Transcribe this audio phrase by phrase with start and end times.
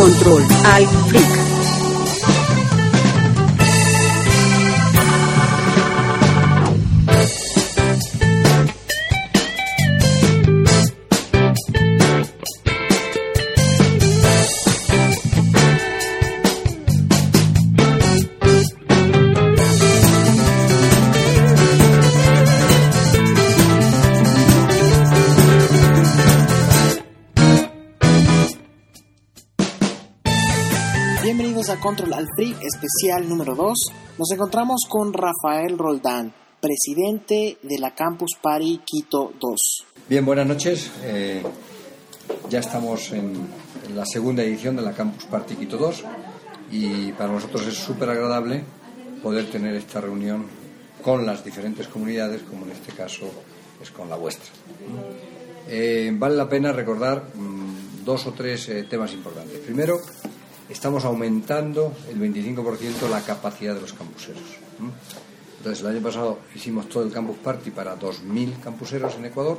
[0.00, 1.49] Control al Freak.
[32.40, 33.78] Free, especial número 2.
[34.16, 39.84] Nos encontramos con Rafael Roldán, presidente de la Campus Party Quito 2.
[40.08, 40.90] Bien, buenas noches.
[41.02, 41.42] Eh,
[42.48, 43.34] ya estamos en,
[43.86, 46.04] en la segunda edición de la Campus Party Quito 2
[46.72, 48.64] y para nosotros es súper agradable
[49.22, 50.46] poder tener esta reunión
[51.02, 53.30] con las diferentes comunidades, como en este caso
[53.82, 54.48] es con la vuestra.
[55.68, 59.58] Eh, vale la pena recordar mm, dos o tres eh, temas importantes.
[59.58, 59.98] Primero,
[60.70, 64.42] estamos aumentando el 25% la capacidad de los campuseros.
[65.58, 69.58] Entonces, el año pasado hicimos todo el Campus Party para 2.000 campuseros en Ecuador.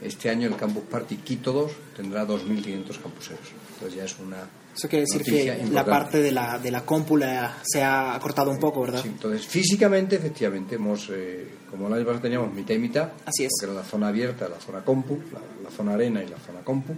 [0.00, 3.40] Este año el Campus Party Quito 2 tendrá 2.500 campuseros.
[3.74, 4.36] Entonces ya es una
[4.76, 5.90] Eso quiere decir que la importante.
[5.90, 9.00] parte de la, de la cómpula se ha acortado un poco, ¿verdad?
[9.02, 13.44] Sí, entonces, físicamente, efectivamente, hemos, eh, como el año pasado teníamos mitad y mitad, Así
[13.46, 13.52] es.
[13.58, 16.60] porque era la zona abierta, la zona compu, la, la zona arena y la zona
[16.60, 16.94] compu,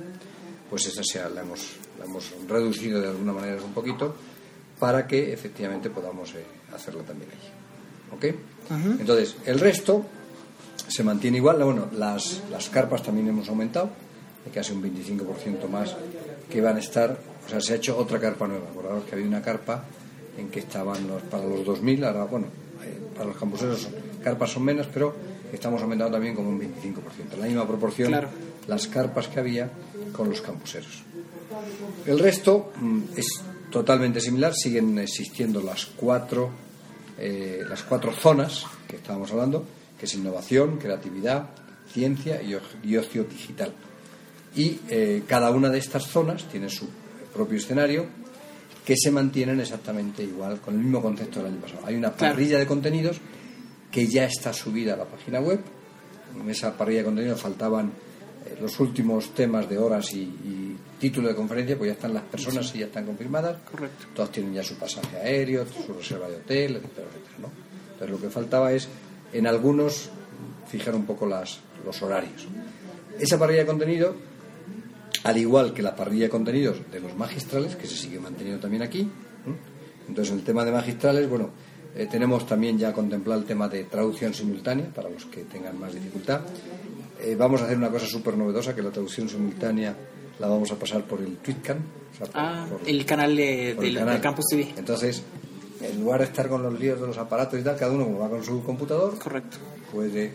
[0.71, 1.61] pues esa se ha- la, hemos,
[1.99, 4.15] la hemos reducido de alguna manera un poquito
[4.79, 7.49] para que efectivamente podamos eh, hacerlo también allí.
[8.15, 8.35] ¿Ok?
[9.01, 10.05] Entonces, el resto
[10.89, 11.63] se mantiene igual.
[11.65, 13.91] Bueno, las, las carpas también hemos aumentado,
[14.47, 15.97] hay casi un 25% más
[16.51, 17.19] que van a estar.
[17.47, 18.69] O sea, se ha hecho otra carpa nueva.
[18.71, 19.85] Acordaos que había una carpa
[20.37, 22.47] en que estaban los, para los 2000, ahora, bueno,
[22.85, 23.89] eh, para los campuseros
[24.23, 25.15] carpas son menos, pero
[25.53, 27.35] estamos aumentando también como un 25%.
[27.35, 28.29] En la misma proporción Claro.
[28.67, 29.71] las carpas que había
[30.13, 31.03] con los campuseros.
[32.07, 33.27] El resto mm, es
[33.71, 36.51] totalmente similar, siguen existiendo las cuatro,
[37.19, 39.65] eh, las cuatro zonas que estábamos hablando,
[39.99, 41.51] que es innovación, creatividad,
[41.93, 42.55] ciencia y,
[42.97, 43.73] ocio digital.
[44.55, 46.87] Y eh, cada una de estas zonas tiene su
[47.35, 48.07] propio escenario
[48.85, 51.81] que se mantienen exactamente igual, con el mismo concepto del año pasado.
[51.87, 52.35] Hay una Claro.
[52.35, 53.19] parrilla de contenidos
[53.91, 55.61] que ya está subida a la página web.
[56.41, 57.87] En esa parrilla de contenidos faltaban
[58.47, 62.25] eh, los últimos temas de horas y, y título de conferencia, pues ya están las
[62.25, 63.59] personas y ya están confirmadas.
[63.71, 64.07] Correcto.
[64.15, 67.51] Todos tienen ya su pasaje aéreo, su reserva de hotel, etcétera, etcétera, ¿no?
[67.93, 68.89] Entonces lo que faltaba es,
[69.33, 70.11] en algunos,
[70.69, 72.47] fijar un poco las, los horarios.
[73.19, 74.15] Esa parrilla de contenido,
[75.25, 78.83] al igual que la parrilla de contenidos de los magistrales, que se sigue manteniendo también
[78.83, 79.01] aquí.
[79.01, 80.09] ¿eh?
[80.09, 81.51] Entonces, en el tema de magistrales, bueno,
[81.99, 85.93] eh, tenemos también ya contemplado el tema de traducción simultánea para los que tengan más
[85.93, 86.41] dificultad.
[87.21, 89.95] Eh, vamos a hacer una cosa súper novedosa, que la traducción simultánea
[90.39, 91.79] la vamos a pasar por el Tweetcan.
[91.79, 94.21] o sea, por- Ah, por- el canal de, el del- canal.
[94.21, 94.73] Campus TV.
[94.77, 95.23] Entonces,
[95.83, 98.29] en lugar de estar con los líos de los aparatos y tal, cada uno va
[98.31, 99.59] con su computador, Correcto.
[99.93, 100.33] puede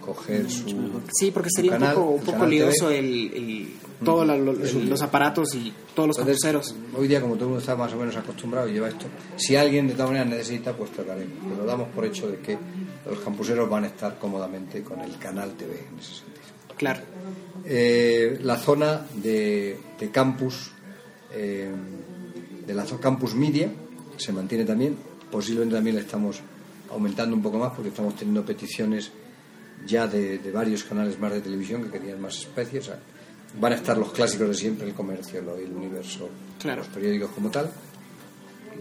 [0.00, 2.50] coger su Sí, porque sería canal, un poco, un poco TV.
[2.50, 3.68] lioso el, el-
[4.04, 6.74] todos la- lo- los aparatos y todos los campuseros.
[6.96, 9.06] hoy día, como todo el mundo está más o menos acostumbrado y lleva esto,
[9.36, 11.34] si alguien de todas maneras necesita, pues trataremos.
[11.50, 12.56] Pero damos por hecho de que
[13.08, 16.40] los campuseros van a estar cómodamente con el canal TV en ese sentido.
[16.76, 17.00] Claro.
[17.64, 20.70] Eh, la zona de, de campus,
[21.34, 21.70] eh,
[22.66, 23.70] de la zo- campus media,
[24.16, 24.96] se mantiene también.
[25.30, 26.40] Posiblemente también le estamos
[26.90, 29.12] aumentando un poco más porque estamos teniendo peticiones
[29.86, 32.84] ya de, de varios canales más de televisión que querían más especies.
[32.84, 32.98] O sea,
[33.60, 36.28] van a estar los clásicos de siempre, el comercio, lo- el universo,
[36.60, 36.82] Claro.
[36.82, 37.70] los periódicos como tal.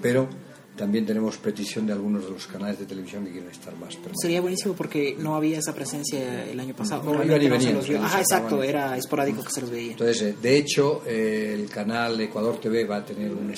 [0.02, 0.28] Pero
[0.76, 4.22] también tenemos petición de algunos de los canales de televisión que quieren estar más permanentes.
[4.22, 7.04] Sería buenísimo porque no había esa presencia el año pasado.
[7.04, 9.92] No, no se venían, los Ajá, exacto, era esporádico que se los veía.
[9.92, 13.54] Entonces, eh, de hecho, eh, el canal Ecuador TV va a tener un,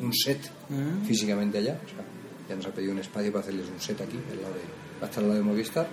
[0.00, 1.04] un- set Mm.
[1.06, 1.80] físicamente allá.
[1.84, 2.04] O sea,
[2.48, 4.60] ya nos ha pedido un espacio para hacerles un set aquí, al lado de,
[5.00, 5.88] va a estar al lado de Movistar.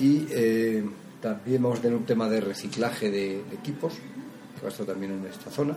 [0.00, 0.84] Y eh,
[1.20, 5.12] también vamos a tener un tema de reciclaje de, equipos, que va a estar también
[5.12, 5.76] en esta zona.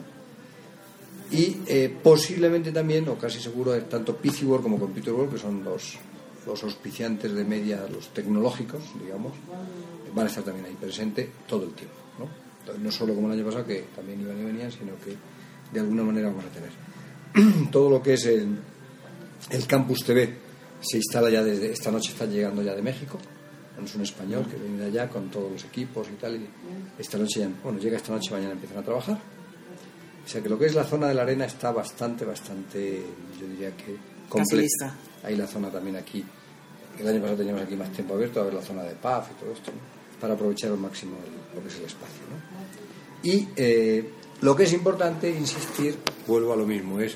[1.32, 5.40] Y eh, posiblemente también, o casi seguro, eh, tanto PC World como Computer World, que
[5.40, 5.98] son los,
[6.46, 9.34] los auspiciantes de media, los tecnológicos, digamos,
[10.14, 11.96] van a estar también ahí presente todo el tiempo.
[12.20, 12.78] ¿no?
[12.78, 15.16] No solo como el año pasado, que también iban y venían, sino que
[15.72, 17.70] de alguna manera vamos a tener.
[17.72, 18.58] todo lo que es el,
[19.50, 20.34] el Campus TV
[20.80, 23.18] se instala ya desde esta noche, está llegando ya de México.
[23.84, 26.36] Es un español que viene de allá con todos los equipos y tal.
[26.36, 26.48] Y
[27.00, 29.18] esta noche, ya- bueno, llega esta noche, mañana empiezan a trabajar.
[30.26, 33.02] O sea que lo que es la zona de la arena está bastante, bastante,
[33.40, 33.96] yo diría que
[34.28, 34.96] completa.
[35.24, 36.24] Hay la zona también aquí.
[37.00, 39.40] El año pasado teníamos aquí más tiempo abierto a ver la zona de paz y
[39.42, 39.98] todo esto, ¿no?
[40.20, 42.22] para aprovechar al máximo el- lo que es el espacio.
[42.32, 43.30] ¿no?
[43.30, 45.96] Y eh, Lo que es importante insistir,
[46.28, 47.16] vuelvo a lo mismo, es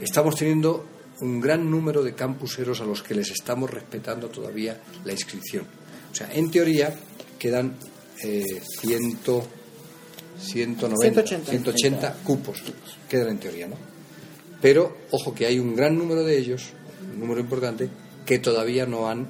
[0.00, 0.84] estamos teniendo
[1.20, 5.64] un gran número de campuseros a los que les estamos respetando todavía la inscripción.
[6.10, 6.94] O sea, en teoría
[7.38, 7.76] quedan
[8.22, 9.46] eh, ciento,
[10.38, 11.50] 190, 180.
[11.50, 12.62] 180 cupos,
[13.08, 13.76] quedan en teoría, ¿no?
[14.60, 16.70] Pero, ojo, que hay un gran número de ellos,
[17.12, 17.88] un número importante,
[18.26, 19.28] que todavía no han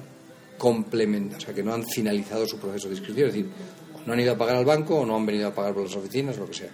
[0.57, 3.29] complementado, o sea, que no han finalizado su proceso de inscripción.
[3.29, 3.49] Es decir,
[3.95, 5.83] o no han ido a pagar al banco o no han venido a pagar por
[5.83, 6.69] las oficinas, lo que sea.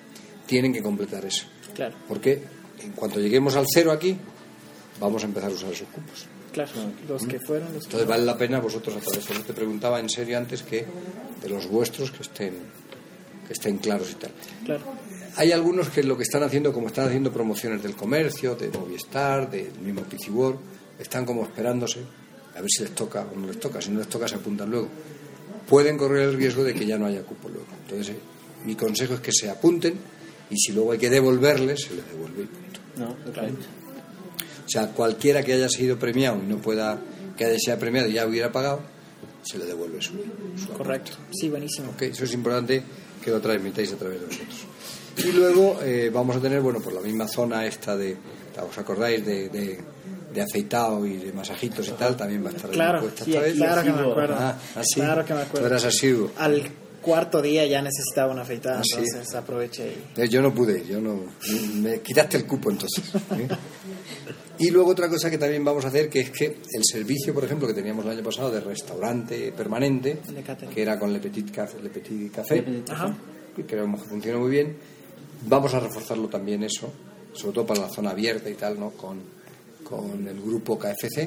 [0.46, 1.46] Tienen que completar eso.
[1.76, 2.42] Claro, Porque
[2.80, 4.18] en cuanto lleguemos al cero aquí,
[5.00, 6.26] vamos a empezar a usar esos cupos.
[6.66, 6.92] Claro.
[7.08, 9.44] Los que fueron, los que Entonces vale la pena vosotros a través de eso.
[9.44, 10.86] Te preguntaba en serio antes que
[11.42, 12.54] de los vuestros que estén,
[13.46, 14.32] que estén claros y tal.
[14.66, 14.84] Claro.
[15.36, 19.50] Hay algunos que lo que están haciendo, como están haciendo promociones del comercio, de Movistar,
[19.52, 20.60] del mismo PC World,
[21.00, 22.00] están como esperándose
[22.56, 23.80] a ver si les toca o no les toca.
[23.80, 24.88] Si no les toca, se apuntan luego.
[25.70, 27.68] Pueden correr el riesgo de que ya no haya cupo luego.
[27.84, 28.20] Entonces, eh,
[28.66, 29.94] mi consejo es que se apunten
[30.50, 32.80] y si luego hay que devolverles, se les devuelve y punto.
[32.98, 33.16] No.
[34.68, 37.00] O sea, cualquiera que haya sido premiado y no pueda,
[37.38, 38.82] que haya sido premiado y ya hubiera pagado,
[39.42, 40.12] se le devuelve su,
[40.62, 41.14] su Correcto.
[41.32, 41.92] Sí, buenísimo.
[41.92, 42.84] Ok, Eso es importante
[43.24, 44.66] que lo transmitáis a través de vosotros.
[45.26, 48.16] Y luego eh, vamos a tener, bueno, por la misma zona esta de,
[48.70, 49.26] ¿os acordáis?
[49.26, 49.80] De, de,
[50.34, 53.42] de afeitado y de masajitos y tal, también va a estar Claro, puesta sí, esta
[53.44, 53.56] vez.
[53.56, 54.36] claro que me acuerdo.
[54.38, 54.96] Ah, ¿ah, sí?
[55.00, 55.68] Claro que me Tú acuerdo.
[55.68, 56.32] eras asiduo.
[56.38, 56.62] Al
[57.08, 58.96] cuarto día ya necesitaba una afeitada, Ah, sí.
[58.98, 60.22] entonces aproveché y...
[60.22, 61.22] Eh, Yo no pude, yo no.
[61.76, 63.04] Me quitaste el cupo entonces.
[63.32, 63.48] ¿eh?
[64.60, 67.46] Y luego otra cosa que también vamos a hacer, que es que el servicio, por
[67.46, 70.20] ejemplo, que teníamos el año pasado de restaurante permanente,
[70.74, 72.66] que era con Le Petit Café, Le Petit Café
[73.56, 74.76] que creemos que funciona muy bien,
[75.48, 76.92] vamos a reforzarlo también eso,
[77.34, 78.92] sobre todo para la zona abierta y tal, ¿no?
[78.92, 79.20] Con,
[79.84, 81.18] con el grupo KFC.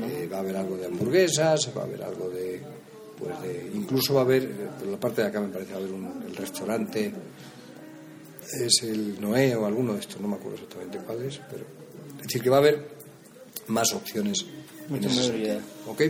[0.00, 2.60] Eh, va a haber algo de hamburguesas, va a haber algo de,
[3.18, 5.80] pues de incluso va a haber, por la parte de acá me parece, va a
[5.82, 7.12] haber un, el restaurante,
[8.60, 11.64] es el Noé o alguno de estos, no me acuerdo exactamente cuál es, pero
[12.16, 12.88] es decir que va a haber
[13.68, 14.46] más opciones.
[14.88, 15.08] Mucha.
[15.86, 16.02] ¿ok?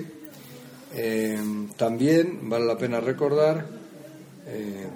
[0.95, 1.39] Eh,
[1.77, 3.67] también vale la pena recordar,
[4.47, 4.87] eh,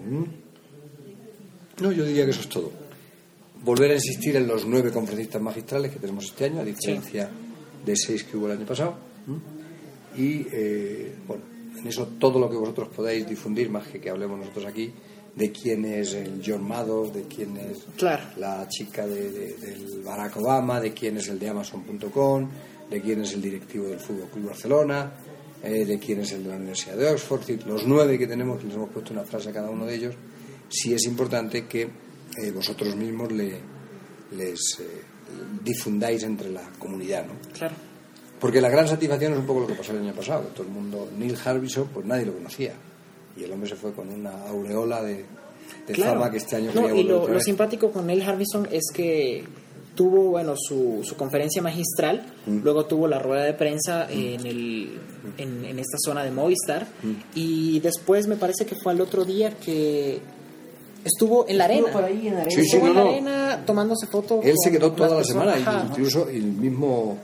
[1.80, 2.70] no, yo diría que eso es todo.
[3.64, 7.28] Volver a insistir en los nueve conferencistas magistrales que tenemos este año, a diferencia
[7.84, 8.96] de seis que hubo el año pasado.
[10.16, 11.42] Y, eh, bueno,
[11.82, 14.92] en eso todo lo que vosotros podáis difundir, más que que hablemos nosotros aquí,
[15.34, 18.22] de quién es el John Madoff, de quién es Claro.
[18.36, 22.48] la chica de, de- del Barack Obama, de quién es el de Amazon.com,
[22.90, 25.12] de quién es el directivo del Fútbol Club Barcelona,
[25.62, 28.66] eh, de quién es el de la Universidad de Oxford, los nueve que tenemos, que
[28.66, 30.14] les hemos puesto una frase a cada uno de ellos,
[30.68, 33.60] sí es importante que eh, vosotros mismos le-
[34.36, 34.84] les eh,
[35.64, 37.34] difundáis entre la comunidad, ¿no?
[37.52, 37.74] Claro.
[38.42, 40.42] Porque la gran satisfacción es un poco lo que pasó el año pasado.
[40.54, 42.72] Todo el mundo, Neil Harbison, pues nadie lo conocía.
[43.38, 45.24] Y el hombre se fue con una aureola de,
[45.86, 46.14] de Claro.
[46.18, 48.82] fama que este año No, quería y volver lo, lo simpático con Neil Harbison es
[48.92, 49.44] que
[49.94, 52.58] tuvo bueno su, su conferencia magistral, Mm.
[52.64, 54.98] luego tuvo la rueda de prensa en, el,
[55.38, 57.12] en, en esta zona de Movistar Mm.
[57.36, 60.18] y después me parece que fue al otro día que
[61.04, 61.92] estuvo en la arena.
[61.92, 62.54] por ahí en la arena.
[62.62, 63.10] Sí, sí, Estuvo en no, la no.
[63.10, 64.44] arena tomándose fotos.
[64.44, 65.54] Él se quedó toda la personas.
[65.56, 65.86] semana, Ajá.
[65.90, 67.18] incluso el mismo.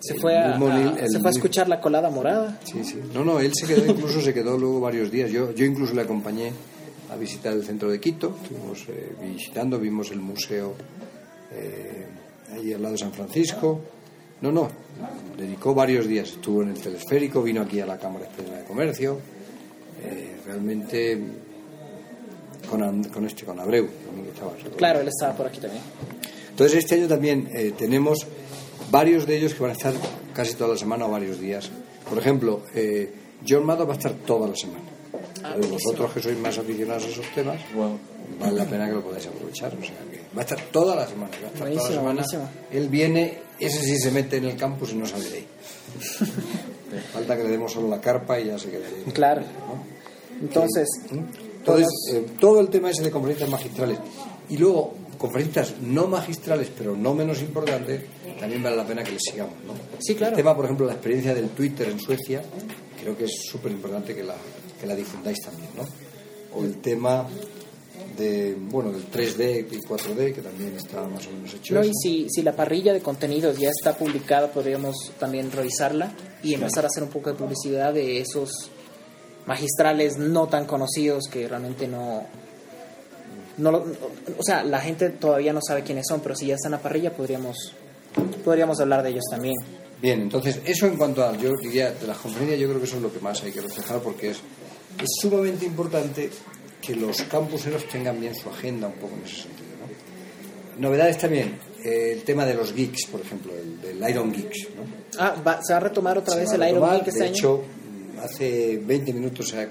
[0.00, 2.58] Se fue, a, el se fue a escuchar la colada morada.
[2.64, 2.98] Sí, sí.
[3.12, 5.30] No, no, él se quedó, incluso se quedó luego varios días.
[5.30, 6.52] Yo, yo incluso le acompañé
[7.10, 8.34] a visitar el centro de Quito.
[8.42, 10.74] Estuvimos eh, visitando, vimos el museo
[11.52, 12.06] eh,
[12.52, 13.80] ahí al lado de San Francisco.
[14.40, 14.70] No, no,
[15.36, 16.30] dedicó varios días.
[16.30, 19.18] Estuvo en el telesférico, vino aquí a la Cámara Española de Comercio.
[20.02, 21.22] Eh, realmente
[22.70, 24.52] con, con este, con Abreu, también que estaba.
[24.78, 25.82] Claro, él estaba por aquí también.
[26.48, 28.26] Entonces este año también tenemos
[28.90, 29.94] varios de ellos que van a estar
[30.34, 31.70] casi toda la semana o varios días.
[32.08, 33.12] Por ejemplo, eh,
[33.48, 34.84] John Madoff va a estar toda la semana.
[35.42, 37.98] Ah, vosotros que sois más aficionados a esos temas, Wow.
[38.38, 39.72] vale la pena que lo podáis aprovechar.
[39.74, 41.30] O sea, que va a estar toda la semana.
[41.42, 42.02] Va a estar toda la semana.
[42.12, 42.48] buenísimo.
[42.70, 45.46] Él viene, ese sí se mete en el campus y no sale de ahí.
[47.12, 49.12] Falta que le demos solo la carpa y ya se queda ahí.
[49.12, 49.42] Claro.
[50.40, 53.98] Entonces, Entonces, eh, todo el tema ese de conferencias magistrales.
[54.48, 58.04] Y luego, conferencias no magistrales, pero no menos importantes,
[58.40, 59.54] también vale la pena que les sigamos.
[59.66, 59.74] ¿no?
[59.98, 60.32] Sí, claro.
[60.32, 62.42] El tema, por ejemplo, la experiencia del Twitter en Suecia,
[62.98, 64.34] creo que es súper importante que la,
[64.80, 65.68] que la difundáis también.
[65.76, 65.86] ¿no?
[66.58, 67.28] O el tema
[68.16, 71.74] de, bueno, del 3D y 4D, que también está más o menos hecho.
[71.74, 71.90] No, eso.
[71.90, 76.12] y si, si la parrilla de contenidos ya está publicada, podríamos también revisarla
[76.42, 78.70] y empezar a hacer un poco de publicidad de esos
[79.44, 82.24] magistrales no tan conocidos que realmente no...
[83.60, 83.84] no lo-
[84.38, 86.80] o sea, la gente todavía no sabe quiénes son, pero si ya está en la
[86.82, 87.74] parrilla podríamos,
[88.44, 89.54] podríamos hablar de ellos también.
[90.00, 92.96] Bien, entonces, eso en cuanto a, yo diría, de las conferencias, yo creo que eso
[92.96, 96.30] es lo que más hay que reflejar porque es, es sumamente importante
[96.80, 99.68] que los campuseros tengan bien su agenda un poco en ese sentido.
[100.78, 100.88] ¿no?
[100.88, 104.68] Novedades también, eh, el tema de los geeks, por ejemplo, el, del Iron Geeks.
[104.74, 104.82] ¿no?
[105.18, 107.20] Ah, va- se va a retomar otra Se vez el a Iron retomar, Geek este
[107.20, 107.34] de año.
[107.34, 107.62] hecho,
[108.22, 109.68] hace 20 minutos, o sea,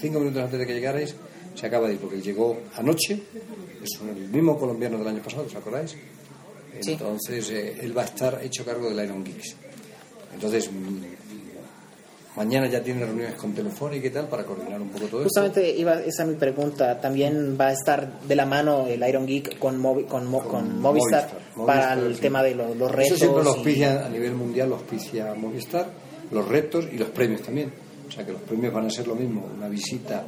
[0.00, 1.14] 5 minutos antes de que llegarais,
[1.56, 3.20] se acaba de ir, porque llegó anoche,
[3.82, 5.96] es el mismo colombiano del año pasado, ¿os acordáis?
[6.80, 6.92] Sí.
[6.92, 9.56] Entonces, eh, él va a estar hecho cargo del Iron Geeks.
[10.34, 15.20] Entonces, mm, mañana ya tiene reuniones con Telefónica y tal para coordinar un poco todo
[15.22, 15.40] esto.
[15.40, 17.00] Justamente iba, esa es mi pregunta.
[17.00, 20.80] También va a estar de la mano el Iron Geek con, Movi- con, Mo- con
[20.80, 22.20] Movistar, Movistar, para el sí.
[22.20, 23.18] tema de los, los Eso retos.
[23.18, 25.86] siempre lo y- a nivel mundial, lo auspicia Movistar,
[26.30, 27.72] los retos y los premios también.
[28.06, 30.24] O sea que los premios van a ser lo mismo, una visita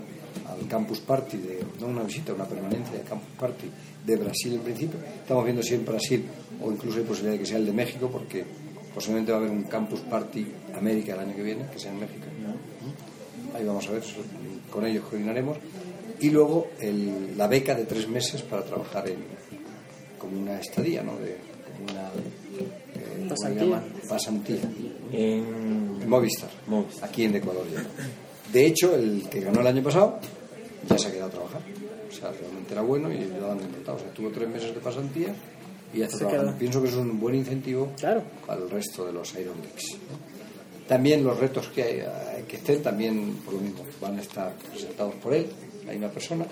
[0.49, 3.67] al Campus Party, de, no una visita, una permanencia del Campus Party
[4.07, 4.99] de Brasil en principio.
[5.21, 6.25] Estamos viendo si en Brasil
[6.63, 8.45] o incluso hay posibilidad de que sea el de México porque
[8.95, 12.01] posiblemente va a haber un Campus Party América el año que viene, que sea en
[12.01, 12.27] México.
[13.55, 14.03] Ahí vamos a ver,
[14.71, 15.57] con ellos coordinaremos.
[16.21, 19.17] Y luego el- la beca de tres meses para trabajar en,
[20.19, 21.17] como una estadía, ¿no?
[21.17, 21.37] De,
[21.77, 24.59] como una eh, ¿cómo le Pasantía.
[25.13, 25.99] En...
[26.03, 27.09] en Movistar, Movistar.
[27.09, 27.85] aquí en Ecuador ya.
[28.53, 30.19] De hecho, el que ganó el año pasado
[30.89, 31.61] ya se ha quedado a trabajar.
[32.09, 33.97] O sea, realmente era bueno y lo han intentado.
[33.99, 35.35] O sea, tuvo tres meses de pasantía
[35.93, 36.59] y ya está Se trabajando.
[36.59, 38.23] Pienso que es un buen incentivo Claro.
[38.47, 39.93] para el resto de los Iron Geeks.
[39.93, 40.87] ¿no?
[40.89, 44.55] También los retos que, hay, eh, que estén también, por lo mismo, van a estar
[44.55, 45.47] presentados por él,
[45.87, 46.47] hay una persona.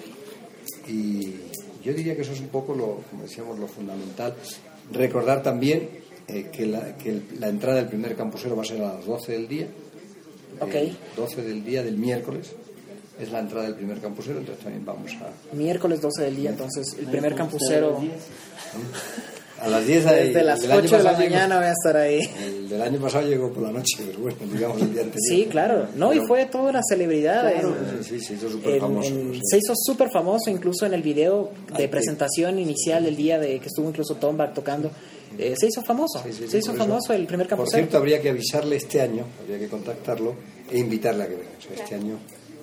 [0.89, 1.35] Y
[1.83, 4.35] yo diría que eso es un poco, lo, como decíamos, lo fundamental.
[4.93, 5.89] Recordar también
[6.29, 9.07] eh, que, la, que el- la entrada del primer campusero va a ser a las
[9.07, 9.69] 12 del día.
[10.61, 10.75] Ok.
[10.75, 12.53] El 12 del día del miércoles
[13.21, 15.55] es la entrada del primer campusero, entonces también vamos a...
[15.57, 17.99] Miércoles 12 del día, entonces el primer campusero.
[19.59, 21.65] A las 10 ahí, Desde las el del año 8 de la llegó- mañana voy
[21.67, 22.21] a estar ahí.
[22.45, 25.23] El del año pasado llegó por la noche, pero bueno, digamos el día anterior.
[25.31, 25.87] Sí, claro.
[25.97, 27.51] No, y Pero- fue toda una celebridad.
[27.51, 29.09] Claro, en- sí, sí, se hizo súper famoso.
[29.09, 29.41] en- sí.
[29.45, 33.69] Se hizo súper famoso incluso en el video de presentación inicial del día de que
[33.69, 34.91] estuvo incluso Tom Bach tocando.
[35.39, 36.23] Eh, se hizo famoso.
[36.25, 36.85] Sí, sí, sí, se hizo por eso.
[36.89, 37.79] famoso el primer Por campusero.
[37.83, 40.35] cierto, habría que avisarle este año, habría que contactarlo
[40.71, 41.51] e invitarle a que venga.
[41.59, 42.19] O sea, este año,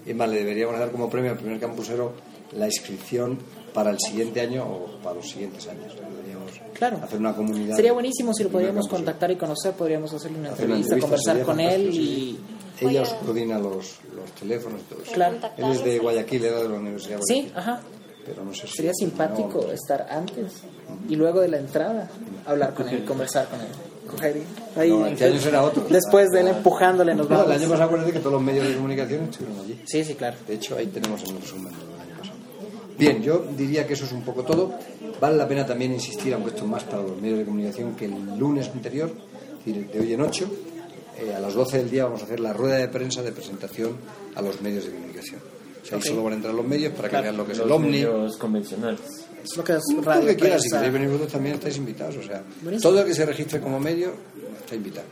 [0.06, 2.14] es más, le deberíamos dar como premio al primer campusero
[2.58, 3.38] la inscripción
[3.74, 5.94] para el siguiente año o para los siguientes años.
[5.96, 7.00] Deberíamos Claro.
[7.04, 7.76] hacer una comunidad.
[7.76, 8.88] Sería buenísimo si lo campusero.
[8.90, 12.40] contactar y conocer, podríamos hacerle una Hacer una entrevista, entrevista, conversar con él y.
[12.82, 15.12] Ella os coordina los, los teléfonos y todo eso.
[15.14, 15.38] Claro.
[15.58, 17.58] Él es de Guayaquil, era de la Universidad de sí, Guayaquil.
[17.58, 17.82] ajá.
[18.26, 20.54] Pero no sé si- Sería simpático no, estar antes
[21.10, 22.10] y luego de la entrada
[22.46, 23.68] hablar con él, conversar con él.
[24.10, 24.36] Coger
[24.76, 25.86] ahí, No, este año será otro.
[25.90, 27.56] Después de él empujándole nos No, vamos.
[27.56, 29.82] el año pasado acuérdate que todos los medios de comunicación estuvieron allí.
[29.86, 30.38] Sí, sí, claro.
[30.48, 32.38] De hecho, ahí tenemos el resumen del año pasado.
[32.98, 34.74] Bien, yo diría que eso es un poco todo.
[35.20, 38.06] Vale la pena también insistir, aunque esto es más para los medios de comunicación, que
[38.06, 39.10] el lunes anterior,
[39.60, 40.50] es decir, de hoy en 8,
[41.36, 43.96] a las 12 del día vamos a hacer la rueda de prensa de presentación
[44.36, 45.40] a los medios de comunicación.
[45.84, 47.24] O sea, solo van a entrar los medios para que Claro.
[47.24, 47.92] vean lo que es Los el Omni.
[47.92, 49.00] medios convencionales.
[49.44, 50.28] Es lo que es Lo radio.
[50.28, 52.16] que quieras, si queréis venir vosotros también estáis invitados.
[52.18, 52.90] O sea, Buenísimo.
[52.90, 54.14] todo el que se registre como medio
[54.62, 55.08] está invitado.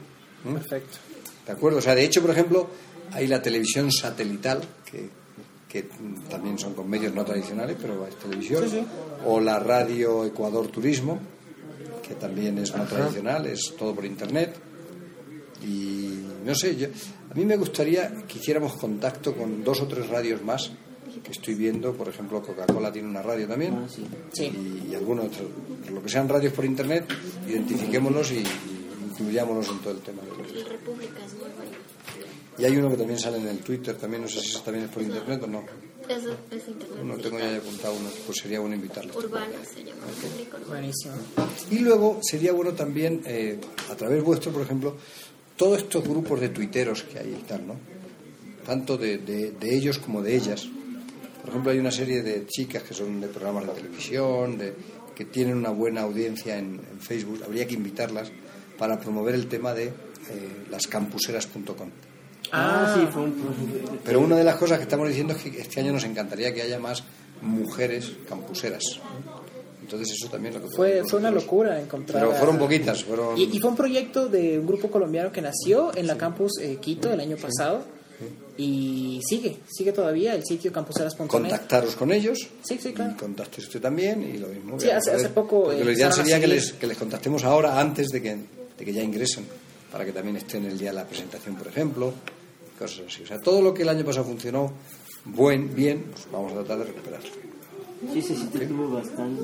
[0.46, 0.54] ¿Mm?
[0.54, 0.98] Perfecto.
[1.46, 1.80] ¿De acuerdo?
[1.80, 2.68] O sea, de hecho, por ejemplo,
[3.12, 5.10] hay la televisión satelital, que,
[5.68, 5.90] que
[6.30, 8.64] también son con medios no tradicionales, pero es televisión.
[9.26, 11.20] O la radio Ecuador Turismo,
[12.08, 14.56] que también es no tradicional, es todo por internet.
[15.64, 16.88] Y no sé, yo,
[17.30, 20.72] a mí me gustaría que hiciéramos contacto con dos o tres radios más
[21.24, 21.94] que estoy viendo.
[21.94, 23.86] Por ejemplo, Coca-Cola tiene una radio también.
[24.34, 24.44] Sí.
[24.44, 25.48] Y, y algunos otros.
[25.92, 27.06] Lo que sean radios por internet,
[27.48, 28.46] identifiquémoslos y, y
[29.10, 30.22] incluyámoslos en todo el tema.
[32.58, 34.86] y hay uno que también sale en el Twitter, también no sé si eso también
[34.86, 35.64] es por internet o no.
[36.08, 37.04] Eso es internet.
[37.04, 39.18] No tengo ya apuntado uno, pues sería bueno invitarlo.
[39.18, 40.02] Urbana se llama.
[40.52, 40.68] urbano.
[40.68, 41.14] Buenísimo.
[41.70, 44.98] Y luego sería bueno también, eh, a través vuestro, por ejemplo,
[45.56, 47.76] todos estos grupos de tuiteros que hay y tal, ¿no?
[48.66, 50.68] Tanto de, de- de ellos como de ellas.
[51.42, 54.74] Por ejemplo, hay una serie de chicas que son de programas de televisión, de,
[55.16, 57.42] que tienen una buena audiencia en, en Facebook.
[57.46, 58.32] Habría que invitarlas
[58.78, 59.92] para promover el tema de eh,
[60.70, 61.90] lascampuseras.com.
[62.52, 64.00] Ah, sí, fue un...
[64.04, 66.62] Pero una de las cosas que estamos diciendo es que este año nos encantaría que
[66.62, 67.04] haya más
[67.42, 68.84] mujeres campuseras.
[69.92, 72.22] Entonces eso también lo que Fue, fue una locura encontrar.
[72.24, 73.38] Pero fueron poquitas, fueron...
[73.38, 76.78] Y, y fue un proyecto de un grupo colombiano que nació en la campus eh,
[76.80, 77.84] Quito el año pasado
[78.58, 81.28] y sigue, sigue todavía el sitio campuseras.net.
[81.28, 82.38] contactaros con ellos.
[82.64, 83.16] Sí, sí, claro.
[83.20, 84.80] Contacte usted también y lo mismo.
[84.80, 88.22] Sí, hace- poco, eh, lo ideal sería que les, que les contactemos ahora antes de
[88.22, 88.36] que,
[88.78, 89.46] de que ya ingresen,
[89.92, 92.14] para que también estén el día de la presentación, por ejemplo,
[92.78, 93.24] cosas así.
[93.24, 94.72] O sea, todo lo que el año pasado funcionó
[95.26, 97.30] buen, bien, pues vamos a tratar de recuperarlo.
[98.14, 99.44] Sí, sí, sí, tuvo bastante.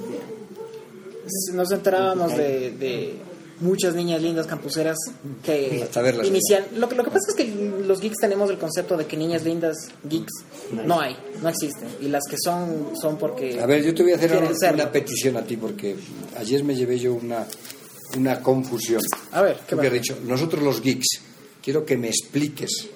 [1.54, 3.14] Nos enterábamos de, de,
[3.60, 4.98] muchas niñas lindas campuseras
[5.44, 6.28] que Hasta verlas.
[6.28, 6.64] inician.
[6.76, 7.46] Lo, que- lo que pasa es que
[7.86, 9.76] los geeks tenemos el concepto de que niñas lindas,
[10.08, 10.32] geeks,
[10.86, 11.88] no hay, no existen.
[12.02, 13.60] Y las que son, son porque.
[13.60, 14.32] A ver, yo te voy a hacer
[14.74, 15.96] una, petición a ti porque
[16.38, 17.46] ayer me llevé yo una,
[18.18, 19.02] una confusión.
[19.32, 19.90] A ver, ¿qué pasa?
[19.90, 21.08] dicho, nosotros los geeks,
[21.62, 22.88] quiero que me expliques,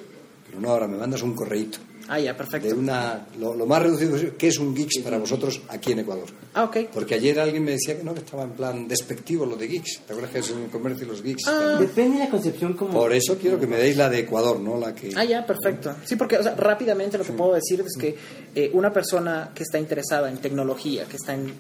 [0.48, 1.80] pero no ahora, me mandas un correíto
[2.14, 2.76] Ah, ya, de perfecto.
[2.76, 6.26] una, lo, lo más reducido posible, ¿qué es un geeks para vosotros aquí en Ecuador?
[6.54, 6.78] Ah, ok.
[6.94, 10.02] Porque ayer alguien me decía que no, que estaba en plan despectivo lo de geeks.
[10.06, 11.48] ¿Te acuerdas que es en el comercio los geeks?
[11.48, 11.78] Ah.
[11.80, 12.92] Depende de la concepción como...
[13.00, 15.14] Por eso quiero que me deis la de Ecuador, no la que...
[15.16, 15.96] Ah, ya, perfecto.
[16.04, 18.16] Sí, porque o sea, rápidamente lo que puedo decir es que
[18.56, 21.54] eh, una persona que está interesada en tecnología, que está en-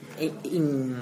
[0.51, 0.96] in-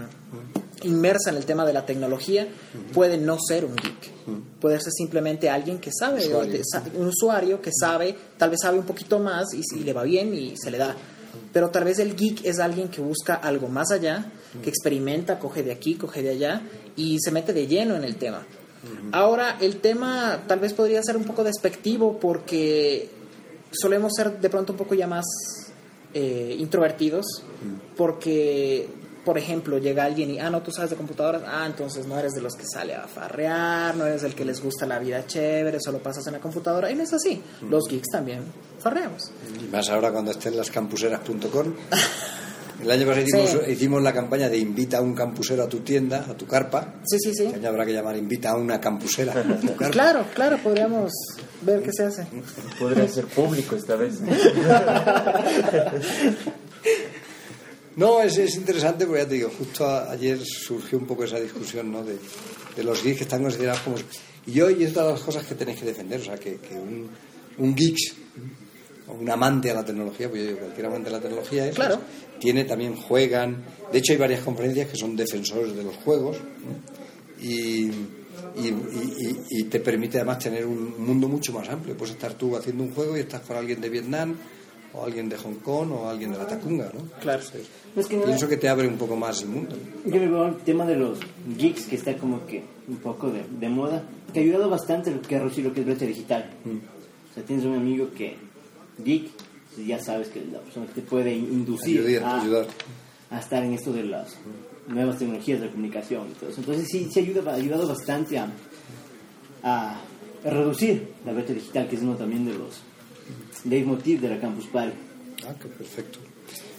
[0.84, 2.48] inmersa en el tema de la tecnología,
[2.94, 4.60] puede no ser un geek.
[4.60, 6.62] Puede ser simplemente alguien que sabe, Usuario.
[6.96, 10.34] un usuario que sabe, tal vez sabe un poquito más y, si le va bien
[10.34, 10.96] y se le da.
[11.52, 14.32] Pero tal vez el geek es alguien que busca algo más allá,
[14.64, 16.62] que experimenta, coge de aquí, coge de allá
[16.96, 18.46] y se mete de lleno en el tema.
[19.12, 23.10] Ahora, el tema tal vez podría ser un poco despectivo porque
[23.72, 25.26] solemos ser de pronto un poco ya más
[26.14, 27.26] eh, introvertidos
[27.98, 28.88] porque,
[29.30, 32.34] por ejemplo, llega alguien y, ah, no, tú sabes de computadoras, ah, entonces no eres
[32.34, 35.78] de los que sale a farrear, no eres del que les gusta la vida chévere,
[35.80, 37.40] solo pasas en la computadora, y no es así.
[37.70, 38.42] Los geeks también
[38.80, 39.30] farreamos.
[39.64, 41.74] Y más ahora cuando estén las campuseras.com.
[42.82, 43.72] El año pasado hicimos, Sí.
[43.74, 46.96] hicimos la campaña de invita a un campusero a tu tienda, a tu carpa.
[47.06, 47.44] Sí, sí, sí.
[47.44, 49.90] Este año habrá que llamar invita a una campusera a tu carpa.
[49.92, 51.12] Claro, claro, podríamos
[51.62, 52.26] ver qué se hace.
[52.80, 54.16] Podría ser público esta vez.
[58.00, 61.40] No, es, es interesante porque ya te digo, justo a- ayer surgió un poco esa
[61.40, 62.04] discusión ¿no?
[62.04, 62.18] de,
[62.76, 63.98] de los geeks que están considerados como...
[64.48, 66.76] Y hoy es una de las cosas que tenéis que defender, o sea, que, que
[66.76, 67.10] un,
[67.58, 67.98] un geek
[69.08, 71.76] o un amante a la tecnología, pues yo digo, cualquier amante a la tecnología es,
[71.76, 72.00] Claro.
[72.40, 77.44] tiene también, juegan, de hecho hay varias conferencias que son defensores de los juegos ¿no?
[77.44, 77.86] y,
[78.56, 82.34] y, y- y- y te permite además tener un mundo mucho más amplio, puedes estar
[82.36, 84.36] tú haciendo un juego y estás con alguien de Vietnam
[84.94, 87.02] o alguien de Hong Kong o alguien de la Tacunga, ¿no?
[87.22, 87.44] Claro.
[87.96, 89.76] Más que nada, Pienso que te abre un poco más el mundo.
[90.06, 91.20] yo me veo el tema de los
[91.58, 94.04] geeks que está como que un poco de, de moda,
[94.34, 96.50] que ha ayudado bastante lo que lo que es brecha digital.
[96.66, 98.36] O sea, tienes un amigo que
[99.04, 99.30] geek,
[99.76, 102.68] pues ya sabes que la persona que te puede inducir Ayudar, a, ayudar.
[103.30, 104.36] a estar en esto de las
[104.88, 106.60] nuevas tecnologías de la comunicación y todo eso.
[106.62, 108.48] Entonces sí, sí ayuda, ha ayudado bastante a,
[109.64, 110.02] a
[110.44, 112.82] reducir la brecha digital, que es uno también de los
[113.66, 114.94] leitmotiv de la Campus Party.
[115.48, 116.20] Ah, qué perfecto.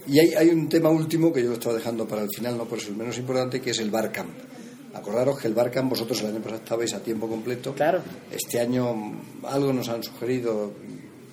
[0.07, 2.65] Y hay, hay un tema último que yo lo estaba dejando para el final, no
[2.65, 4.31] por eso el menos importante, que es el Barcamp.
[4.95, 7.75] Acordaros que el Barcamp, vosotros el año pasado estabais a tiempo completo.
[7.75, 8.01] Claro.
[8.33, 10.73] Este año algo nos han sugerido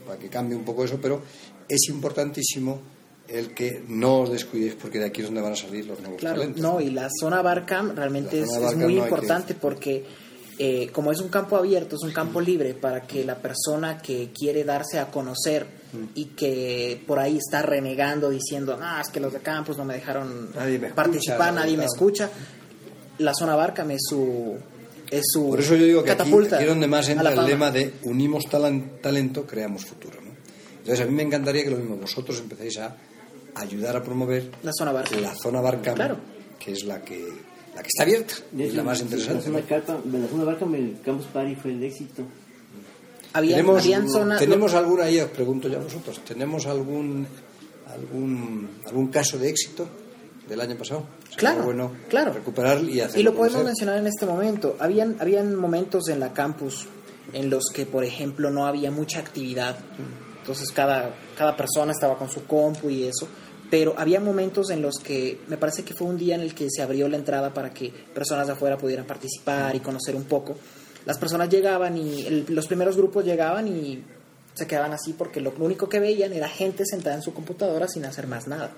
[0.06, 1.22] para que cambie un poco eso, pero
[1.68, 2.80] es importantísimo
[3.28, 6.20] el que no os descuidéis porque de aquí es donde van a salir los nuevos
[6.20, 6.62] Claro, talentos.
[6.62, 10.06] no, y la zona Barcam realmente La es, es muy no hay que- importante porque
[10.60, 14.32] eh, como es un campo abierto, es un campo libre para que la persona que
[14.38, 16.04] quiere darse a conocer Mm.
[16.16, 19.94] y que por ahí está renegando diciendo, ah, es que los de campus no me
[19.94, 22.30] dejaron Nadie me escucha, participar, nadie me escucha,
[23.20, 24.58] la zona Barcam es su...
[25.10, 27.46] Es su Por eso yo digo que aquí, catapulta aquí es donde más entra el
[27.46, 30.20] lema de unimos talento, creamos futuro.
[30.22, 30.32] ¿no?
[30.80, 32.94] Entonces a mí me encantaría que lo mismo vosotros empecéis a
[33.56, 35.22] ayudar a promover La zona Barcam.
[35.22, 36.18] la zona Barcam, Claro.
[36.60, 37.26] que es la que
[37.78, 39.52] la que está abierta, es la más interesante.
[39.52, 42.24] la zona Barcam, el Campus Party fue el éxito.
[43.34, 44.40] Había, ¿Tenemos, habían zonas...
[44.40, 47.28] ¿tenemos alguna ahí, os pregunto ya a vosotros, ¿tenemos algún,
[47.86, 49.88] algún, algún caso de éxito
[50.50, 51.04] del año pasado?
[51.36, 52.34] Claro, bueno claro.
[52.34, 54.76] recuperar y hacer Y lo podemos mencionar en este momento.
[54.80, 56.88] Habían, habían momentos en la campus
[57.32, 59.78] en los que, por ejemplo, no había mucha actividad.
[60.40, 63.28] Entonces cada, cada persona estaba con su compu y eso.
[63.70, 66.68] Pero había momentos en los que me parece que fue un día en el que
[66.70, 70.56] se abrió la entrada para que personas de afuera pudieran participar y conocer un poco.
[71.06, 74.04] Las personas llegaban y el- los primeros grupos llegaban y
[74.54, 78.06] se quedaban así porque lo único que veían era gente sentada en su computadora sin
[78.06, 78.72] hacer más nada.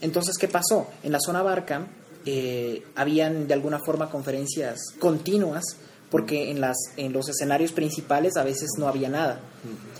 [0.00, 0.88] Entonces, ¿qué pasó?
[1.02, 1.86] En la zona Barcam
[2.24, 5.64] eh, habían de alguna forma conferencias continuas
[6.10, 9.40] porque en, las, en los escenarios principales a veces no había nada.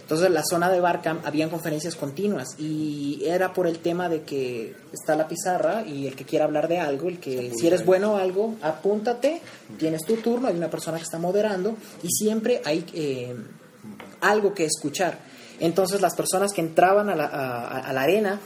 [0.00, 4.22] Entonces, en la zona de Barcam habían conferencias continuas y era por el tema de
[4.22, 7.84] que está la pizarra y el que quiera hablar de algo, el que si eres
[7.84, 9.40] bueno o algo, apúntate,
[9.78, 13.34] tienes tu turno, hay una persona que está moderando y siempre hay eh,
[14.20, 15.18] algo que escuchar.
[15.58, 18.38] Entonces, las personas que entraban a la, a- a la arena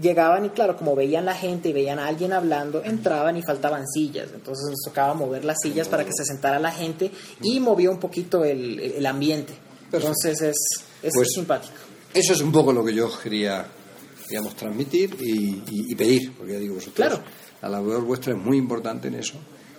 [0.00, 3.86] llegaban y claro, como veían la gente y veían a alguien hablando, entraban y faltaban
[3.88, 4.28] sillas.
[4.34, 7.10] Entonces nos tocaba mover las sillas para que se sentara la gente
[7.42, 9.52] y movió un poquito el, el- el ambiente.
[9.92, 10.56] Entonces es,
[11.02, 11.74] es Pues- simpático.
[12.14, 13.66] Eso es un poco lo que yo quería,
[14.28, 15.32] digamos, transmitir y,
[15.70, 17.22] y- y pedir, porque ya digo, vosotros, Claro.
[17.62, 19.34] la labor vuestra es muy importante en eso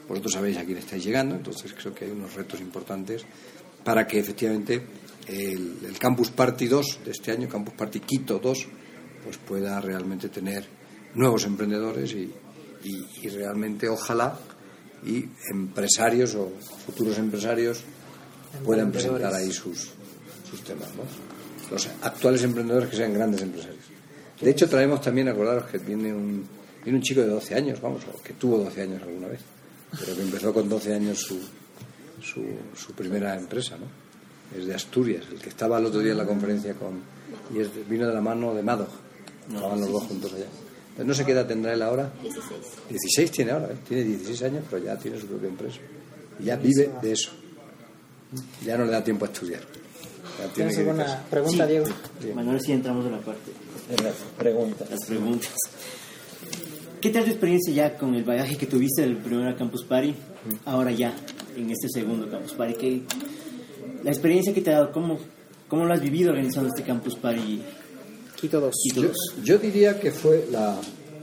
[0.07, 3.23] vosotros sabéis a quién estáis llegando, entonces creo que hay unos retos importantes
[3.85, 4.85] para que efectivamente
[5.27, 8.67] el, el Campus Party 2 de este año, Campus Party Quito 2,
[9.23, 10.65] pues pueda realmente tener
[11.15, 12.31] nuevos emprendedores y,
[12.83, 14.37] y- y realmente ojalá
[15.05, 16.51] y empresarios o
[16.85, 17.83] futuros empresarios
[18.63, 19.89] puedan presentar ahí sus,
[20.49, 21.03] sus temas, ¿no?
[21.71, 23.83] Los actuales emprendedores que sean grandes empresarios.
[24.39, 26.45] De hecho, traemos también, acordaros que viene un,
[26.83, 29.39] viene un chico de 12 años, vamos, o que tuvo 12 años alguna vez,
[29.99, 31.39] pero que empezó con 12 años su,
[32.21, 32.43] su,
[32.75, 33.85] su primera empresa, ¿no?
[34.57, 37.01] Es de Asturias, el que estaba el otro día en la conferencia con...
[37.55, 38.89] y es vino de la mano de Madoc,
[39.49, 40.45] estaban los dos juntos allá.
[40.45, 42.51] Entonces, no sé qué edad tendrá él ahora, 16.
[42.89, 43.77] 16 tiene ahora, ¿eh?
[43.87, 45.79] tiene 16 años, pero ya tiene su propia empresa.
[46.39, 47.31] Y ya vive de eso.
[48.65, 49.61] Ya no le da tiempo a estudiar.
[49.61, 51.71] Ya tiene ¿Tienes que alguna pregunta, Sí.
[51.71, 51.85] Diego?
[52.33, 53.51] Bueno, ahora sí entramos en la parte
[53.89, 54.89] De las preguntas.
[54.89, 55.51] las preguntas.
[57.01, 60.15] ¿Qué tal tu experiencia ya con el bagaje que tuviste del primer Campus Party,
[60.65, 61.13] ahora ya
[61.55, 62.73] en este segundo Campus Party?
[62.75, 63.01] ¿Qué,
[64.03, 65.19] la experiencia que te ha dado, ¿cómo,
[65.67, 67.61] cómo lo has vivido organizando este Campus Party?
[68.43, 68.69] Quito
[69.41, 70.77] Yo, diría que fue la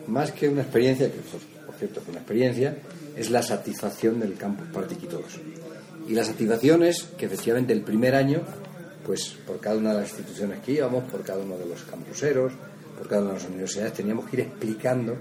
[0.06, 2.78] más que una experiencia, que por, por cierto fue una experiencia,
[3.14, 5.24] es la satisfacción del campus Party Quito 2.
[6.08, 8.40] Y la satisfacción es que efectivamente el primer año,
[9.04, 12.54] pues por cada una de las instituciones que íbamos, por cada uno de los campuseros,
[12.96, 15.18] por cada una de las universidades, teníamos que ir explicando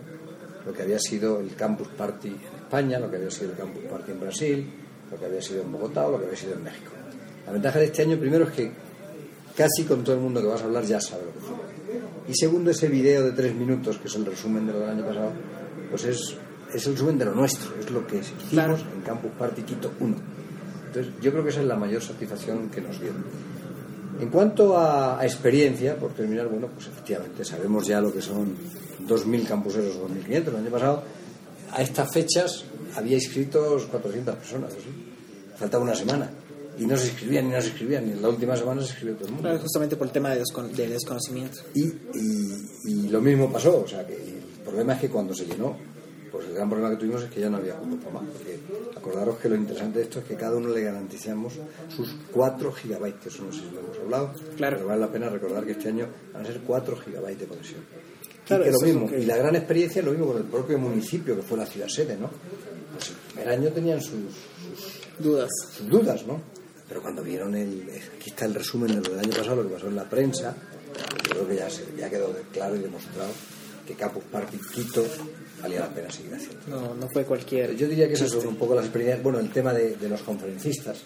[0.65, 3.83] lo que había sido el campus party en España, lo que había sido el campus
[3.89, 4.69] party en Brasil,
[5.11, 6.91] lo que había sido en Bogotá o lo que había sido en México.
[7.45, 8.71] La ventaja de este año primero es que
[9.57, 11.78] casi con todo el mundo que vas a hablar ya sabe lo que fue.
[12.29, 15.05] Y segundo, ese video de tres minutos, que es el resumen de lo del año
[15.05, 15.31] pasado,
[15.89, 16.35] pues es,
[16.73, 18.77] es el resumen de lo nuestro, es lo que hicimos Claro.
[18.77, 20.15] en Campus Party Quito 1.
[20.87, 23.11] Entonces, yo creo que esa es la mayor satisfacción que nos dio.
[24.21, 28.53] En cuanto a, a experiencia, por terminar, bueno, pues efectivamente sabemos ya lo que son
[29.07, 30.47] 2.000 campuseros o 2.500.
[30.49, 31.03] El año pasado,
[31.71, 32.65] a estas fechas,
[32.95, 34.89] había inscritos 400 personas, ¿sí?
[35.57, 36.29] faltaba una semana.
[36.79, 39.15] Y no se inscribían ni no se inscribían, y en la última semana se inscribió
[39.15, 39.49] todo el mundo.
[39.49, 41.59] Claro, justamente por el tema de, descon- de desconocimiento.
[41.73, 45.45] Y, y- y lo mismo pasó, o sea que el problema es que cuando se
[45.45, 45.75] llenó,
[46.31, 48.59] pues el gran problema que tuvimos es que ya no había cupo para más, porque
[48.95, 51.53] acordaros que lo interesante de esto es que cada uno le garantizamos
[51.95, 54.77] sus 4 gigabytes, eso no sé si lo hemos hablado, Claro.
[54.77, 57.81] pero vale la pena recordar que este año van a ser 4 gigabytes de conexión.
[58.45, 60.77] Claro, y que lo mismo, que- y la gran experiencia lo mismo con el propio
[60.79, 62.29] municipio, que fue la ciudad sede, ¿no?
[62.93, 64.11] Pues el primer año tenían sus,
[64.75, 65.49] sus Dudas.
[65.75, 66.39] sus dudas, ¿no?
[66.89, 67.83] Pero cuando vieron el.
[68.15, 70.55] Aquí está el resumen de lo del año pasado, lo que pasó en la prensa,
[71.23, 73.29] yo creo que ya, se, ya quedó claro y demostrado
[73.85, 75.05] que Campus Party Quito
[75.61, 76.67] valía la pena seguir haciendo.
[76.67, 77.75] No, no fue cualquier.
[77.75, 79.21] Yo diría que esas son un poco las experiencias.
[79.23, 81.03] Bueno, el tema de, de los conferencistas.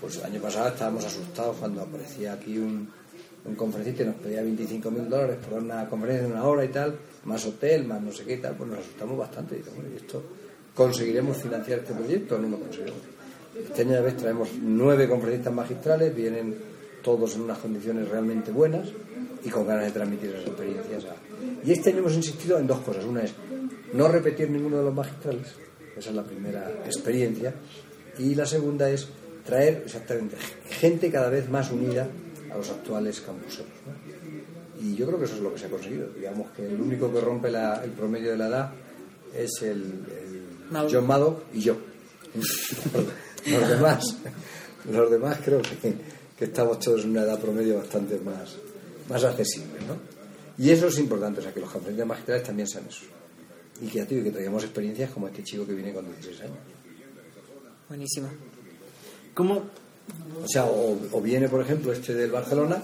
[0.00, 2.88] Pues el año pasado estábamos asustados cuando aparecía aquí un,
[3.44, 6.68] un conferencista y nos pedía 25 mil dólares por una conferencia de una hora y
[6.68, 8.54] tal, más hotel, más no sé qué y tal.
[8.56, 9.56] Pues nos asustamos bastante.
[9.56, 10.22] Y digo, bueno, ¿y esto
[10.74, 13.00] conseguiremos financiar este proyecto o no lo conseguiremos?
[13.64, 16.54] Este año ya ves, traemos nueve conferencistas magistrales, vienen
[17.02, 18.88] todos en unas condiciones realmente buenas
[19.44, 21.04] y con ganas de transmitir esas experiencias.
[21.64, 23.04] Y este año hemos insistido en dos cosas.
[23.04, 23.32] Una es
[23.92, 25.48] no repetir ninguno de los magistrales,
[25.96, 27.54] esa es la primera experiencia,
[28.18, 29.08] y la segunda es
[29.44, 30.36] traer exactamente
[30.68, 32.06] gente cada vez más unida
[32.52, 33.70] a los actuales campuseros.
[33.86, 34.82] ¿no?
[34.86, 36.08] Y yo creo que eso es lo que se ha conseguido.
[36.16, 38.70] Digamos que el único que rompe la- el promedio de la edad
[39.34, 40.42] es el, el.
[40.92, 41.76] John Maddox y yo.
[43.50, 44.16] los demás,
[44.90, 45.94] los demás creo que,
[46.38, 48.56] que estamos todos en una edad promedio bastante más,
[49.08, 49.80] más accesible.
[49.86, 49.96] ¿no?
[50.58, 53.04] Y eso es importante, o sea, que los conferencias magistrales también sean eso.
[53.80, 56.56] Y que, digo, que traigamos experiencias como este chico que viene con 16 años.
[57.88, 58.28] Buenísimo.
[59.34, 59.62] ¿Cómo,
[60.42, 62.82] O sea, o, o viene, por ejemplo, este del Barcelona,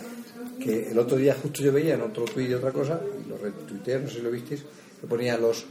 [0.61, 3.37] que el otro día justo yo veía en otro tuit de otra cosa, y lo
[3.37, 4.62] retuiteé, no sé si lo visteis,
[5.00, 5.66] que ponía los,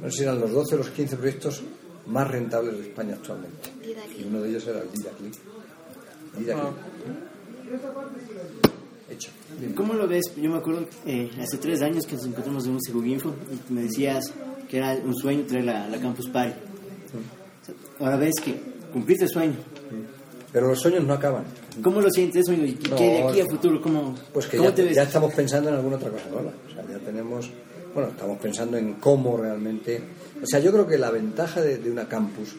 [0.00, 1.62] no sé si eran los 12 o los 15 proyectos
[2.06, 3.70] más rentables de España actualmente.
[4.18, 5.30] Y uno de ellos era el Didacli.
[6.38, 6.62] Didacli.
[9.10, 9.30] Hecho.
[9.74, 10.24] ¿Cómo lo ves?
[10.36, 13.34] Yo me acuerdo eh, hace tres años que nos encontramos en un Seguginfo
[13.68, 14.32] y me decías
[14.68, 16.54] que era un sueño traer la, la Campus Party.
[17.98, 18.54] Ahora ves que
[18.92, 19.54] cumpliste el sueño.
[20.52, 21.44] Pero los sueños no acaban.
[21.82, 22.52] ¿Cómo lo sientes eso?
[22.52, 23.50] ¿Y qué No, de aquí a no.
[23.50, 23.80] futuro?
[23.82, 24.96] ¿Cómo, Pues que cómo ya, te ves?
[24.96, 26.52] ya estamos pensando en alguna otra cosa nueva.
[26.68, 27.50] O sea, ya tenemos,
[27.94, 30.00] bueno, estamos pensando en cómo realmente.
[30.42, 32.56] O sea, yo creo que la ventaja de, de una campus,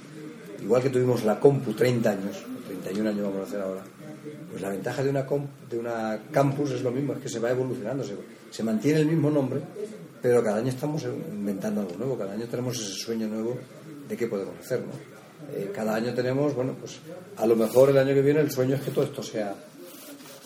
[0.61, 3.81] igual que tuvimos la Compu 30 años, 31 años vamos a hacer ahora,
[4.49, 5.25] pues la ventaja de una,
[5.69, 8.15] de una campus es lo mismo, es que se va evolucionando, se,
[8.49, 9.61] se mantiene el mismo nombre,
[10.21, 13.57] pero cada año estamos inventando algo nuevo, cada año tenemos ese sueño nuevo
[14.07, 14.91] de qué podemos hacer, ¿no?
[15.53, 16.99] Eh, cada año tenemos, bueno, pues
[17.37, 19.55] a lo mejor el año que viene el sueño es que todo esto sea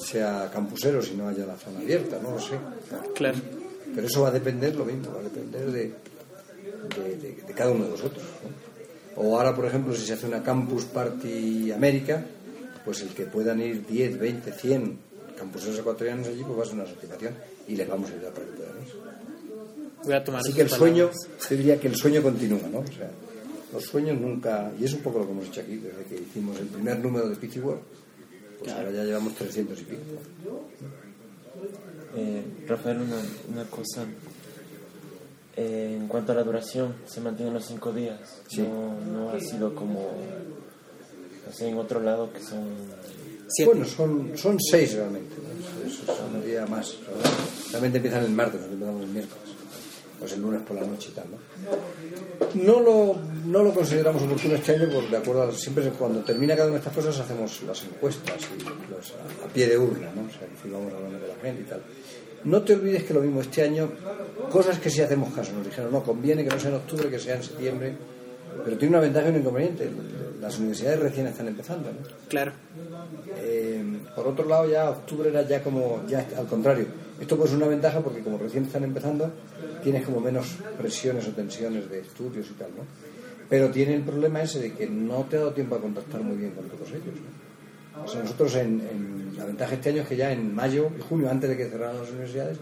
[0.05, 2.55] sea campusero si no haya la zona abierta, no lo sé.
[3.15, 3.37] Claro.
[3.93, 5.93] Pero eso va a depender lo mismo, va a depender de,
[6.89, 8.23] de, de- de cada uno de vosotros.
[8.43, 9.21] ¿no?
[9.23, 12.25] O ahora, por ejemplo, si se hace una Campus Party América,
[12.83, 14.97] pues el que puedan ir 10, 20, 100
[15.37, 17.33] campuseros ecuatorianos allí, pues va a ser una satisfacción
[17.67, 18.93] y les vamos a ayudar para que puedan ir.
[20.03, 21.49] Voy a tomar Así que el sueño, palabras.
[21.49, 22.79] yo diría que el sueño continúa, ¿no?
[22.79, 23.09] O sea,
[23.73, 26.59] los sueños nunca, y es un poco lo que hemos hecho aquí, desde que hicimos
[26.59, 27.81] el primer número de Pitchy World,
[28.59, 30.01] pues ahora ya llevamos 300 y pico.
[32.17, 33.17] Eh, Rafael, una,
[33.53, 34.05] una cosa.
[35.57, 38.19] Eh, en cuanto a la duración, se mantienen los cinco días.
[38.47, 38.61] Sí.
[38.61, 40.11] No, no ha sido como.
[41.45, 42.63] No sé, en otro lado que son.
[43.47, 43.71] Siete.
[43.71, 45.87] Bueno, son, son seis realmente, ¿no?
[45.87, 46.95] Eso es un día más.
[47.71, 49.43] Realmente empiezan el martes, no empezamos el miércoles.
[50.19, 52.63] Pues el lunes por la noche y tal, ¿no?
[52.63, 53.15] No lo,
[53.45, 56.79] no lo consideramos oportuno este año, porque de acuerdo a, siempre cuando termina cada una
[56.79, 60.23] de estas cosas hacemos las encuestas y los, a, a pie de urna, ¿no?
[60.23, 61.81] O sea, que vamos hablando con la gente y tal.
[62.45, 63.91] No te olvides que lo mismo este año,
[64.55, 67.19] cosas que sí hacemos caso, nos dijeron, no, conviene que no sea en octubre, que
[67.19, 67.93] sea en septiembre,
[68.63, 69.89] pero tiene una ventaja y un inconveniente.
[70.39, 71.97] Las universidades recién están empezando, ¿no?
[72.29, 72.53] Claro.
[73.37, 73.83] Eh,
[74.15, 76.85] por otro lado, ya octubre era ya como, ya al contrario.
[77.19, 79.29] Esto pues es una ventaja porque como recién están empezando,
[79.83, 82.83] tienes como menos presiones o tensiones de estudios y tal, ¿no?
[83.49, 86.37] Pero tiene el problema ese de que no te ha dado tiempo a contactar muy
[86.37, 87.15] bien con todos ellos.
[87.95, 88.03] ¿no?
[88.03, 91.01] O sea, nosotros en, en- la ventaja este año es que ya en mayo y
[91.01, 92.57] junio, antes de que cerraran las universidades,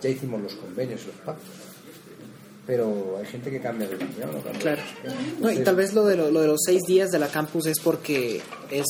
[0.00, 1.48] ya hicimos los convenios y los pactos.
[2.66, 4.58] Pero hay gente que cambia de opinión, ¿no?
[4.60, 4.82] Claro.
[5.40, 7.66] No, y tal vez lo de, lo, lo de los seis días de la campus
[7.66, 8.84] es porque es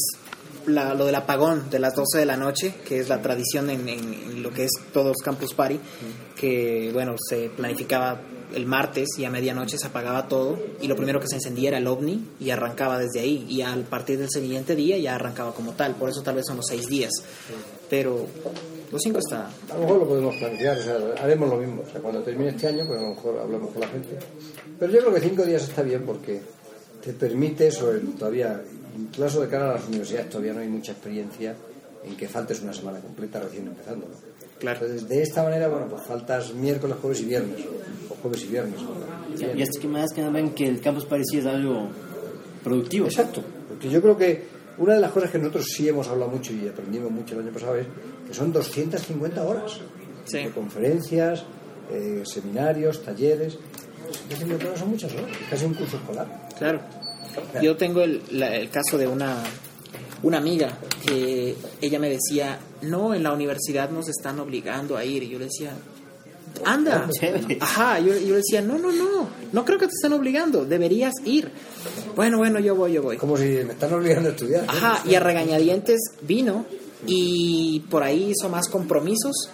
[0.66, 3.88] la- lo del apagón de las 12 de la noche, que es la tradición en,
[3.88, 5.78] en- en lo que es todos Campus Party,
[6.34, 8.20] que bueno, se planificaba
[8.52, 11.78] el martes y a medianoche se apagaba todo y lo primero que se encendía era
[11.78, 13.46] el ovni y arrancaba desde ahí.
[13.48, 16.56] Y al partir del siguiente día ya arrancaba como tal, por eso tal vez son
[16.56, 17.12] los seis días,
[17.88, 18.26] pero
[18.90, 19.48] los cinco está...
[19.70, 21.82] A lo mejor lo podemos plantear, o sea, haremos lo mismo.
[21.86, 24.16] O sea, cuando termine este año, pues a lo mejor hablamos con la gente.
[24.78, 26.40] Pero yo creo que cinco días está bien porque
[27.02, 28.62] te permite, sobre todavía,
[28.96, 31.54] incluso de cara a las universidades, todavía no hay mucha experiencia
[32.04, 34.06] en que faltes una semana completa recién empezando.
[34.06, 34.14] ¿no?
[34.58, 34.80] Claro.
[34.80, 37.64] Entonces, de esta manera, bueno, pues faltas miércoles, jueves y viernes,
[38.08, 38.80] o jueves y viernes.
[38.80, 39.58] ¿no?
[39.58, 41.88] Y hasta que más que nada ven que el campus parecía es algo
[42.64, 43.06] productivo.
[43.06, 46.52] Exacto, porque yo creo que una de las cosas que nosotros sí hemos hablado mucho
[46.52, 47.86] y aprendimos mucho el año pasado es
[48.26, 49.80] que son 250 horas
[50.24, 50.38] Sí.
[50.38, 51.44] de conferencias,
[51.90, 53.54] eh, seminarios, talleres.
[54.28, 56.48] 250 horas son muchas horas, es casi un curso escolar.
[56.58, 56.80] Claro.
[57.62, 59.42] Yo tengo el, la- el caso de una,
[60.22, 65.22] una amiga que ella me decía, no, en la universidad nos están obligando a ir.
[65.22, 65.72] Y yo le decía,
[66.64, 67.08] anda.
[67.60, 71.50] Ajá, yo, yo decía, no, no, no, no creo que te estén obligando, deberías ir.
[72.16, 73.16] Bueno, bueno, yo voy, yo voy.
[73.16, 74.64] Como si me están obligando a estudiar.
[74.68, 76.64] Ajá, y a regañadientes vino
[77.06, 79.50] y por ahí hizo más compromisos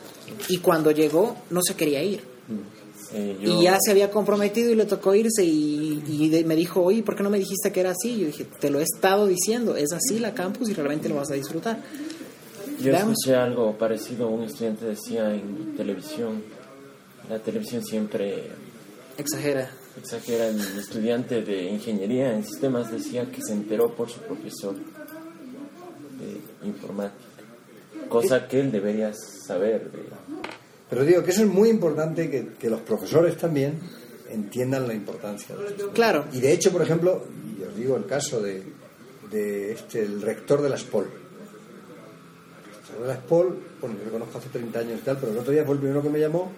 [0.48, 2.22] y cuando llegó no se quería ir.
[3.12, 6.56] eh, yo- Y ya se había comprometido y le tocó irse y, y de- me
[6.56, 8.18] dijo, oye, ¿por qué no me dijiste que era así?
[8.18, 11.30] Yo dije, te lo he estado diciendo, es así la campus y realmente lo vas
[11.30, 11.78] a disfrutar.
[12.80, 13.12] Yo Veamos.
[13.18, 16.42] escuché algo parecido, un estudiante decía en televisión,
[17.28, 18.50] la televisión siempre
[19.18, 19.70] Exagera.
[20.00, 26.66] exagera, el estudiante de ingeniería en sistemas decía que se enteró por su profesor de
[26.66, 27.24] informática,
[28.08, 29.90] cosa que él debería saber.
[29.90, 29.98] de-
[30.90, 33.78] Pero digo que eso es muy importante que, que los profesores también
[34.30, 35.90] entiendan la importancia de esto.
[35.92, 37.24] Claro, Y de hecho, por ejemplo,
[37.58, 38.62] y os digo el caso de,
[39.30, 41.04] de este, el rector de la SPOL.
[41.04, 45.32] El rector de la SPOL, bueno, yo lo conozco hace 30 años y tal, pero
[45.32, 46.50] el otro día fue el primero que me llamó.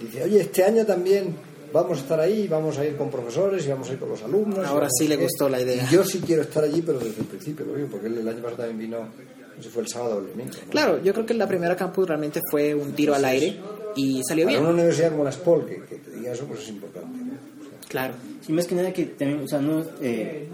[0.00, 1.34] Dice, oye, este año también
[1.72, 4.22] vamos a estar ahí, vamos a ir con profesores y vamos a ir con los
[4.22, 4.66] alumnos.
[4.66, 5.24] Ahora sí le ver".
[5.24, 5.86] gustó la idea.
[5.88, 8.28] Y yo sí quiero estar allí, pero desde el principio, lo digo, porque él el
[8.28, 8.98] año pasado también vino,
[9.56, 10.50] no sé fue el sábado o el domingo.
[10.64, 10.70] ¿no?
[10.70, 13.58] claro, yo creo que la primera campus realmente fue un tiro al aire
[13.96, 14.74] y salió Para una bien.
[14.80, 17.18] universidad como la SPOL, que, que te diga eso, pues es importante.
[17.18, 17.32] ¿no?
[17.88, 18.14] Claro,
[18.48, 20.48] Y más que nada que también, o sea, no, eh,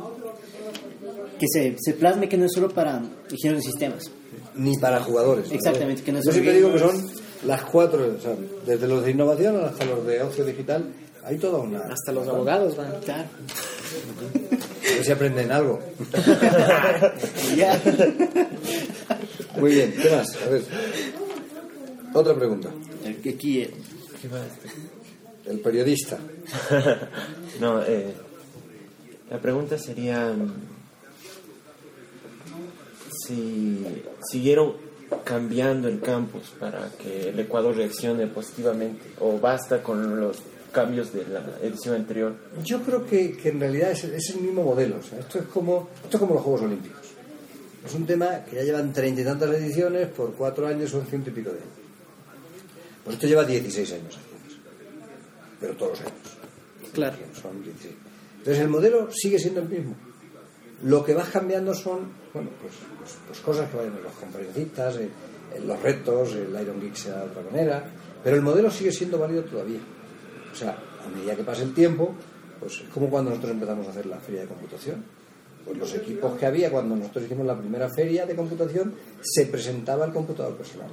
[1.39, 4.11] que se, se plasme que no es solo para ingenieros de sistemas.
[4.55, 5.49] ni para jugadores.
[5.49, 5.55] ¿no?
[5.55, 7.11] Exactamente, que no Yo son siempre digo que son
[7.45, 10.85] las cuatro, o sea, desde los de innovación hasta los de ocio digital,
[11.25, 11.81] hay toda una...
[11.81, 13.01] hasta los abogados van.
[13.01, 13.25] Claro.
[13.25, 15.79] A ver si aprenden algo.
[19.59, 20.37] Muy bien, ¿qué más?
[20.37, 20.63] A ver.
[22.15, 22.71] Otra pregunta.
[23.05, 23.71] El que.
[25.47, 26.19] El periodista.
[27.61, 28.15] no, eh,
[29.31, 30.53] la pregunta sería mm,
[33.27, 34.92] si siguieron
[35.25, 40.39] cambiando el campus para que el Ecuador reaccione positivamente o basta con los
[40.73, 42.35] cambios de la edición anterior.
[42.65, 44.97] Yo creo que, que en realidad es, es el mismo modelo.
[44.99, 47.01] o sea, esto, es como, esto es como los Juegos Olímpicos.
[47.85, 51.31] Es un tema que ya llevan treinta y tantas ediciones, por cuatro años son ciento
[51.31, 51.83] y pico de años.
[53.05, 54.19] Pues esto lleva 16 años.
[55.61, 56.93] Pero todos los años.
[56.93, 57.17] Claro.
[57.41, 57.95] Son 16.
[58.39, 59.95] Entonces el modelo sigue siendo el mismo.
[60.83, 62.01] Lo que vas cambiando son,
[62.35, 65.11] bueno, pues, pues- pues cosas que vayan conferencistas, en,
[65.57, 67.85] en los retos, el Iron Geek sea de otra manera,
[68.25, 69.81] pero el modelo sigue siendo válido todavía.
[70.53, 72.15] O sea, a medida que pase el tiempo,
[72.59, 75.05] pues es como cuando nosotros empezamos a hacer la feria de computación.
[75.65, 80.05] Pues los equipos que había cuando nosotros hicimos la primera feria de computación, se presentaba
[80.05, 80.89] el computador personal.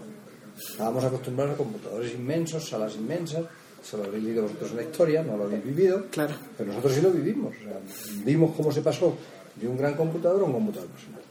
[0.58, 3.46] Estábamos acostumbrados a computadores inmensos, salas inmensas,
[3.84, 6.34] eso lo habréis leído vosotros en la historia, no lo habéis vivido, Claro.
[6.58, 7.56] pero nosotros sí lo vivimos.
[7.56, 7.80] o sea,
[8.26, 9.16] vimos cómo se pasó
[9.60, 11.22] de un gran computador a un computador personal.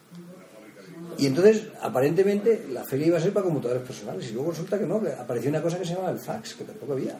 [1.18, 4.30] Y entonces, aparentemente, la feria iba a ser para computadores personales.
[4.30, 6.64] Y luego resulta que no, que apareció una cosa que se llama el fax, que
[6.64, 7.18] tampoco había.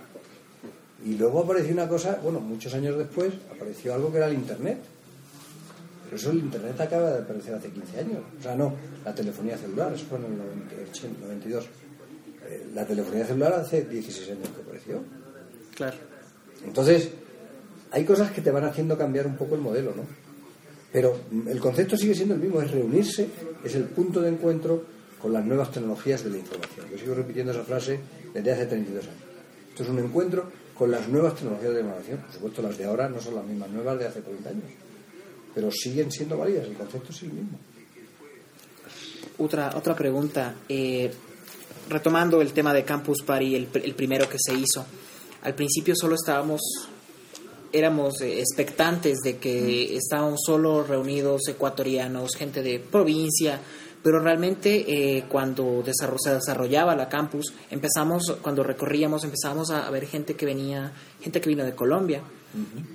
[1.04, 4.78] Y luego apareció una cosa, bueno, muchos años después, apareció algo que era el Internet.
[6.04, 8.20] Pero eso el Internet acaba de aparecer hace 15 años.
[8.38, 11.64] O sea, no, la telefonía celular, eso fue en el 90, 80, 92.
[11.64, 15.02] Eh, La telefonía celular hace 16 años que apareció.
[15.74, 15.96] Claro.
[16.64, 17.10] Entonces,
[17.90, 20.27] hay cosas que te van haciendo cambiar un poco el modelo, ¿no?
[20.92, 23.28] Pero el concepto sigue siendo el mismo, es reunirse,
[23.62, 24.82] es el punto de encuentro
[25.20, 26.86] con las nuevas tecnologías de la información.
[26.90, 28.00] Yo sigo repitiendo esa frase
[28.32, 29.16] desde hace 32 años.
[29.70, 32.18] Esto es un encuentro con las nuevas tecnologías de la información.
[32.20, 34.64] Por supuesto, las de ahora no son las mismas nuevas de hace 30 años,
[35.54, 37.58] pero siguen siendo válidas, el concepto es el mismo.
[39.38, 40.54] Otra, otra pregunta.
[40.68, 41.10] eh,
[41.88, 44.84] retomando el tema de Campus Party, el, el primero que se hizo.
[45.42, 46.60] Al principio solo estábamos,
[47.72, 53.60] éramos eh, expectantes de que estábamos solo reunidos ecuatorianos, gente de provincia,
[54.02, 54.84] pero realmente
[55.16, 60.92] eh, cuando se desarrollaba la campus, empezamos, cuando recorríamos, empezamos a, ver gente que venía,
[61.20, 62.22] gente que vino de Colombia.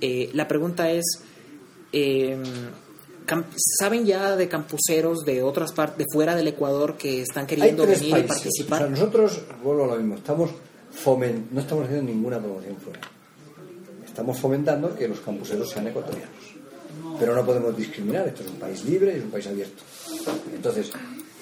[0.00, 1.04] Eh, la pregunta es,
[1.92, 2.36] eh,
[3.78, 8.08] ¿saben ya de campuseros de otras partes, de fuera del Ecuador que están queriendo venir
[8.08, 8.28] y países.
[8.28, 8.82] participar?
[8.82, 10.50] O sea, nosotros, vuelvo a lo mismo, estamos
[11.04, 13.00] fomen- no estamos haciendo ninguna promoción fuera.
[14.14, 16.54] Estamos fomentando que los campuseros sean ecuatorianos.
[17.18, 19.82] Pero no podemos discriminar, esto es un país libre y es un país abierto.
[20.54, 20.92] Entonces,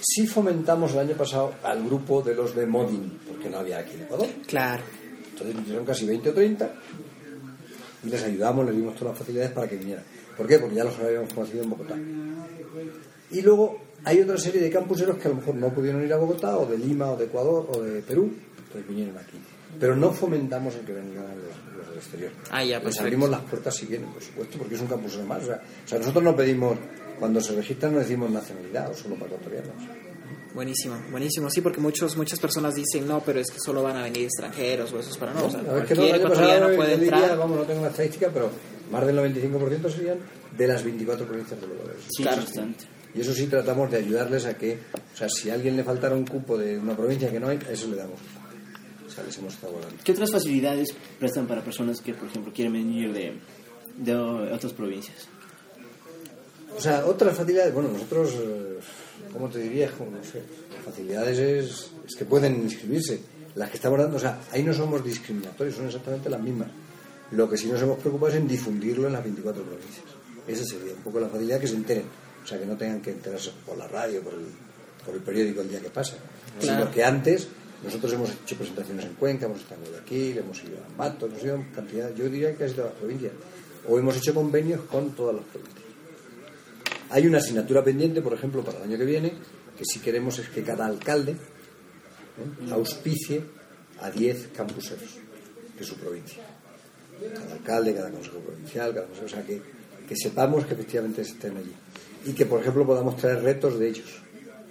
[0.01, 3.97] sí fomentamos el año pasado al grupo de los de Modin, porque no había aquí
[3.97, 4.27] en Ecuador.
[4.47, 4.83] Claro.
[5.33, 6.75] Entonces vinieron casi 20 o 30
[8.05, 10.05] y les ayudamos, les dimos todas las facilidades para que vinieran.
[10.35, 10.59] ¿Por qué?
[10.59, 11.95] Porque ya los habíamos conocido en Bogotá.
[13.33, 16.17] Y luego hay otra serie de campuseros que a lo mejor no pudieron ir a
[16.17, 18.33] Bogotá, o de Lima, o de Ecuador, o de Perú,
[18.73, 19.37] pues vinieron aquí.
[19.79, 21.72] Pero no fomentamos el que vengan los del
[22.03, 22.33] exterior.
[22.51, 23.03] Ah, ya, Les perfecto.
[23.05, 25.43] abrimos las puertas si vienen, por supuesto, porque es un campusero más.
[25.43, 26.77] O sea, o sea, nosotros no pedimos,
[27.19, 29.73] cuando se registran no decimos nacionalidad, o solo para ecuatorianos.
[30.55, 31.49] Buenísimo, buenísimo.
[31.49, 34.93] Sí, porque muchos, muchas personas dicen, no, pero es que solo van a venir extranjeros
[34.93, 35.47] o eso es para no.
[35.47, 37.39] o sea, A ver, que no, ecuatoriano pasado, puede diría, entrar.
[37.39, 38.51] vamos, no tengo la estadística, pero
[38.91, 40.19] más del 95% serían
[40.57, 41.97] de las 24 provincias de Ecuador.
[42.11, 42.43] Sí, Claro.
[42.43, 42.85] bastante.
[43.15, 44.79] Y eso sí tratamos de ayudarles a que,
[45.15, 47.59] o sea, si a alguien le faltara un cupo de una provincia que no hay,
[47.71, 48.19] eso le damos.
[49.15, 49.97] Sea, les hemos estado volando.
[50.03, 53.35] ¿Qué otras facilidades prestan para personas que, por ejemplo, quieren venir de,
[53.99, 55.29] de otras provincias?
[56.77, 58.79] O sea, otras facilidades, bueno, nosotros, eh,
[59.33, 59.91] ¿cómo te diría?
[59.99, 60.43] No sé,
[60.85, 63.21] facilidades es, es que pueden inscribirse.
[63.55, 66.69] Las que estamos dando, o sea, ahí no somos discriminatorios, son exactamente las mismas.
[67.33, 70.05] Lo que sí nos hemos preocupado es en difundirlo en las 24 provincias.
[70.47, 72.05] Esa sería un poco la facilidad que se enteren.
[72.43, 74.47] O sea, que no tengan que enterarse por la radio, por el,
[75.05, 76.15] por el periódico el día que pasa.
[76.61, 76.81] Claro.
[76.81, 77.49] Sino que antes
[77.85, 81.43] nosotros hemos hecho presentaciones en Cuenca, hemos estado en Guayaquil, hemos ido a Ambato, hemos
[81.43, 83.33] ido a cantidad, yo diría que casi todas las provincias.
[83.89, 85.83] O hemos hecho convenios con todas las provincias.
[87.11, 89.33] Hay una asignatura pendiente, por ejemplo, para el año que viene,
[89.77, 92.71] que si queremos es que cada alcalde ¿eh?
[92.71, 93.43] auspicie
[94.01, 95.19] a 10 campuseros
[95.79, 96.43] de su provincia.
[97.35, 99.61] Cada alcalde, cada consejo provincial, cada consejo, o sea, que,
[100.09, 101.75] que sepamos que efectivamente estén allí.
[102.25, 104.23] Y que, por ejemplo, podamos traer retos de ellos.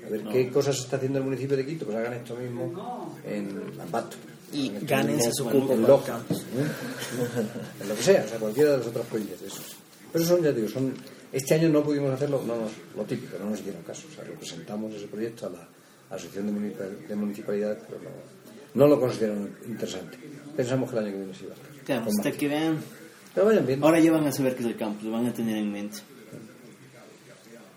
[0.06, 3.80] A ver qué cosas está haciendo el municipio de Quito, pues hagan esto mismo en
[3.80, 4.18] Ambato.
[4.54, 6.20] Y gánense su cupo Loja.
[6.30, 7.82] ¿eh?
[7.82, 9.78] en lo que sea, o sea, cualquiera de las otras provincias de esos.
[10.12, 10.94] Pero eso son, ya digo, son,
[11.32, 14.08] este año no pudimos hacerlo, no nos, lo típico, no nos hicieron caso.
[14.12, 15.68] O sea, representamos ese proyecto a la
[16.10, 18.10] Asociación de, Municipal- de Municipalidades, pero no,
[18.74, 20.18] no lo consideraron interesante.
[20.58, 21.72] Pensamos que el año que viene sí va a estar.
[21.86, 22.78] Claro, hasta que vean.
[23.34, 23.86] Pero vayan viendo.
[23.86, 26.00] Ahora ya van a saber qué es el campus, lo van a tener en mente.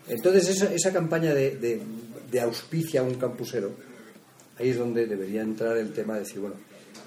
[0.08, 1.80] Entonces, esa, esa campaña de, de,
[2.34, 3.70] de auspicia a un campusero,
[4.58, 6.56] ahí es donde debería entrar el tema de decir, bueno,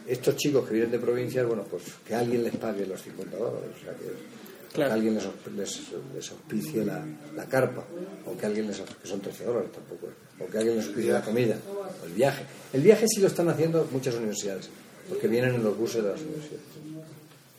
[0.07, 3.69] estos chicos que vienen de provincias, bueno, pues que alguien les pague los 50 dólares,
[3.75, 4.37] o sea, que,
[4.71, 4.89] Claro.
[4.91, 5.25] que alguien les,
[5.55, 5.81] les,
[6.15, 7.03] les auspicie la,
[7.35, 7.83] la carpa,
[8.25, 10.07] o que alguien les, que son 13 dólares tampoco,
[10.39, 11.57] o que alguien les auspicie la comida,
[12.01, 12.43] o el viaje.
[12.71, 14.69] El viaje sí lo están haciendo muchas universidades,
[15.09, 16.63] porque vienen en los buses de las universidades.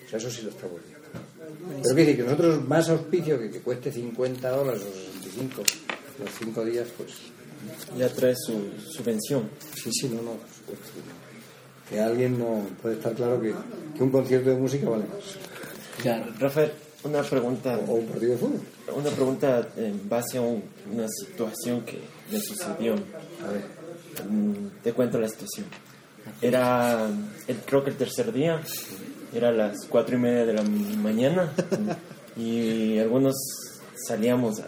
[0.07, 1.83] O sea, eso sí lo estamos viendo.
[1.83, 5.63] Pero decir que nosotros más auspicio que, que cueste 50 dólares o 65
[6.19, 7.11] los 5 días, pues
[7.97, 9.49] Ya trae su subvención.
[9.75, 10.33] sí, sí, no, no.
[11.89, 13.55] Que alguien no puede estar claro que,
[13.97, 15.37] que un concierto de música vale más.
[16.03, 16.27] Claro.
[16.39, 16.73] Rafael,
[17.05, 18.61] una pregunta, O un partido de fútbol.
[18.95, 21.99] una pregunta en base a un- una situación que
[22.31, 22.95] me sucedió.
[22.95, 23.65] A ver.
[24.29, 25.67] Mm, Te cuento la situación.
[26.43, 27.09] Era,
[27.47, 28.61] el, creo que el tercer día,
[29.35, 31.53] era las cuatro y media de la mañana
[32.37, 33.35] y algunos
[34.07, 34.67] salíamos a,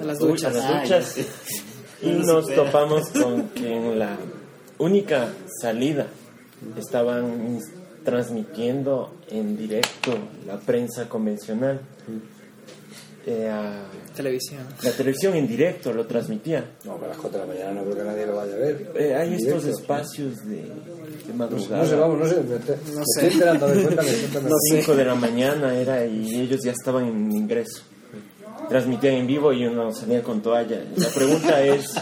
[0.00, 0.54] A las du- duchas.
[0.56, 1.16] a las duchas
[2.02, 4.16] y No nos topamos con que en la
[4.78, 5.28] única
[5.60, 6.06] salida
[6.76, 7.58] estaban
[8.04, 10.12] transmitiendo en directo
[10.46, 11.80] la prensa convencional.
[13.26, 13.50] Eh,
[14.16, 14.62] Televisión.
[14.82, 16.64] la televisión en directo lo transmitía.
[16.84, 18.56] No, que a las 4 de la mañana no creo que nadie lo vaya a
[18.56, 18.90] ver.
[18.96, 19.80] Eh, hay En estos directo.
[19.82, 20.72] espacios de, de
[21.28, 21.86] No, madrugada.
[21.86, 22.36] sé, vamos, no sé.
[22.36, 22.56] Me.
[22.94, 23.04] No
[24.70, 24.80] sé.
[24.80, 27.82] 5 de la mañana era y ellos ya estaban en ingreso.
[28.68, 30.80] Transmitían en vivo y uno salía con toalla.
[30.96, 31.94] La pregunta es,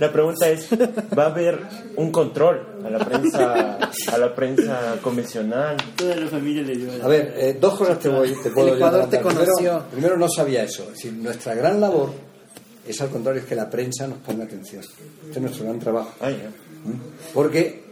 [0.00, 0.68] la pregunta es,
[1.16, 1.58] ¿va a haber
[1.96, 3.78] un control a la prensa,
[4.12, 5.76] a la prensa convencional?
[5.96, 8.74] Toda la familia le dio A ver, eh, dos cosas te, voy, te puedo El
[8.74, 9.32] Ecuador te adelantar.
[9.32, 9.84] Primero- conoció.
[9.90, 10.82] Primero, no sabía eso.
[10.84, 12.10] Es decir, nuestra gran labor
[12.86, 14.82] es al contrario, es que la prensa nos ponga atención.
[14.82, 16.12] Este es nuestro gran trabajo.
[16.20, 16.50] Ah, ya.
[17.32, 17.83] Porque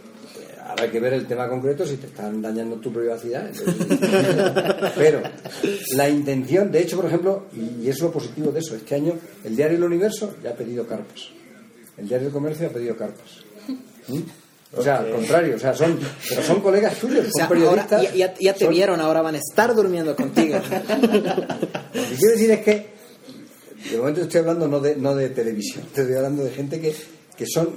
[0.83, 3.47] habrá que ver el tema concreto si te están dañando tu privacidad.
[3.47, 5.21] entonces- Pero
[5.95, 9.13] la intención, de hecho, por ejemplo, y, es lo positivo de eso, este año
[9.43, 11.29] el diario El Universo ya ha pedido carpas.
[11.97, 13.43] El diario El Comercio ha pedido carpas.
[14.07, 14.19] ¿Mm?
[14.75, 17.87] O sea, al contrario, o sea, son, pero son colegas tuyos, O son sea, ahora
[17.87, 18.01] periodistas.
[18.01, 20.57] ya, ya- ya te son- vieron, ahora van a estar durmiendo contigo.
[21.93, 22.87] Lo que quiero decir es que,
[23.91, 26.95] de momento estoy hablando no de, no de televisión, estoy hablando de gente que,
[27.37, 27.69] que son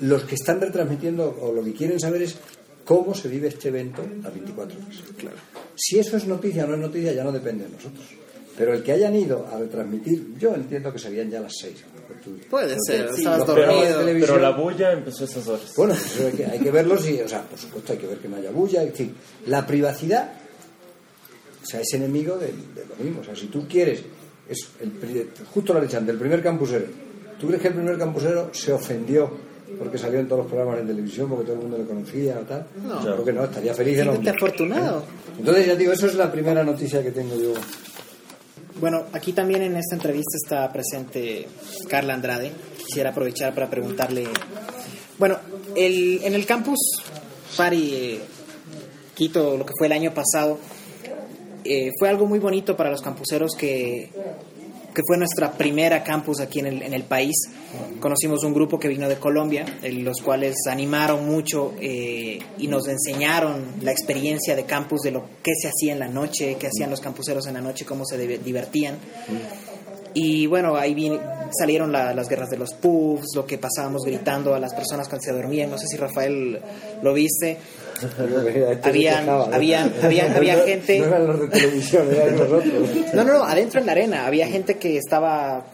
[0.00, 2.36] los que están retransmitiendo o lo que quieren saber es
[2.84, 4.96] cómo se vive este evento las 24 horas.
[5.18, 5.36] Claro.
[5.74, 8.04] Si eso es noticia o no es noticia ya no depende de nosotros.
[8.56, 11.74] Pero el que hayan ido a retransmitir, yo entiendo que serían ya las 6.
[12.48, 13.98] Puede ser, Sí, estabas dormido.
[13.98, 15.72] televisión- Pero la bulla empezó a esas horas.
[15.76, 18.28] Bueno, hay, que, hay que verlos y, o sea, por supuesto hay que ver que
[18.28, 19.14] no haya bulla, en fin.
[19.46, 20.32] La privacidad,
[21.62, 23.20] o sea, es enemigo de, de lo mismo.
[23.20, 24.00] O sea, si tú quieres,
[24.48, 26.86] es el, justo lo echan del primer campusero.
[27.38, 29.30] ¿Tú crees que el primer campusero se ofendió
[29.78, 32.42] porque salió en todos los programas de televisión, porque todo el mundo le conocía o
[32.42, 32.66] tal?
[32.82, 33.00] No.
[33.00, 34.46] Creo que no, estaría feliz el Siéntete hombre.
[34.46, 35.02] afortunado.
[35.38, 37.52] Entonces, ya digo, eso es la primera noticia que tengo yo.
[38.80, 41.46] Bueno, aquí también en esta entrevista está presente
[41.88, 42.52] Carla Andrade.
[42.78, 44.26] Quisiera aprovechar para preguntarle.
[45.18, 45.38] Bueno,
[45.74, 46.78] el, en el campus
[47.56, 48.20] Pari eh,
[49.14, 50.58] Quito, lo que fue el año pasado,
[51.64, 54.10] eh, fue algo muy bonito para los campuseros que,
[54.96, 57.36] que fue nuestra primera campus aquí en el, en el país.
[58.00, 62.88] Conocimos un grupo que vino de Colombia, en los cuales animaron mucho eh, y nos
[62.88, 66.88] enseñaron la experiencia de campus, de lo que se hacía en la noche, qué hacían
[66.88, 68.96] los campuseros en la noche, cómo se div- divertían.
[70.14, 71.20] Y bueno, ahí
[71.58, 75.24] salieron la- las guerras de los pubs, lo que pasábamos gritando a las personas cuando
[75.24, 75.68] se dormían.
[75.70, 76.58] No sé si Rafael
[77.02, 77.58] lo viste.
[78.82, 82.64] Habían- habían- habían- había gente- No eran los de televisión, eran nosotros.
[83.14, 85.64] No, no, no, adentro en la arena había gente que estaba,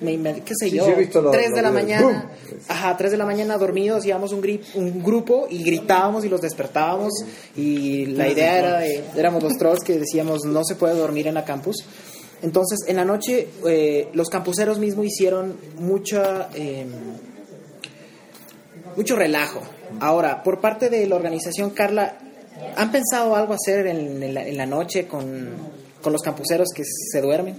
[0.00, 1.84] me- me- qué sé Sí, yo, sí, he visto los- 3 de la videos.
[1.84, 2.02] mañana,
[2.48, 2.62] ¡Bum!
[2.68, 6.40] ajá, 3 de la mañana dormidos, íbamos un, gri- un grupo y gritábamos y los
[6.40, 7.12] despertábamos
[7.56, 11.34] y la idea era de, éramos los trolls que decíamos no se puede dormir en
[11.34, 11.84] la campus.
[12.42, 16.86] Entonces, en la noche, eh, los campuseros mismos hicieron mucha, eh,
[18.96, 19.62] mucho relajo.
[20.00, 22.16] Ahora, por parte de la organización, Carla,
[22.76, 25.50] ¿han pensado algo hacer en, en la, en la noche con,
[26.02, 27.56] con los campuseros que se duermen?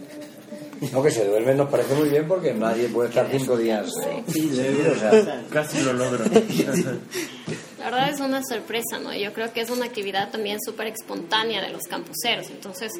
[0.91, 3.89] No, que se duermen nos parece muy bien porque nadie puede estar cinco días.
[4.27, 6.25] Sí, o sea, Casi lo logro.
[7.79, 9.13] La verdad es una sorpresa, ¿no?
[9.13, 12.49] Yo creo que es una actividad también súper espontánea de los campuseros.
[12.49, 12.91] Entonces,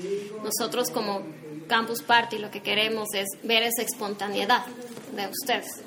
[0.44, 1.22] nosotros como
[1.68, 4.66] Campus Party lo que queremos es ver esa espontaneidad
[5.16, 5.82] de ustedes.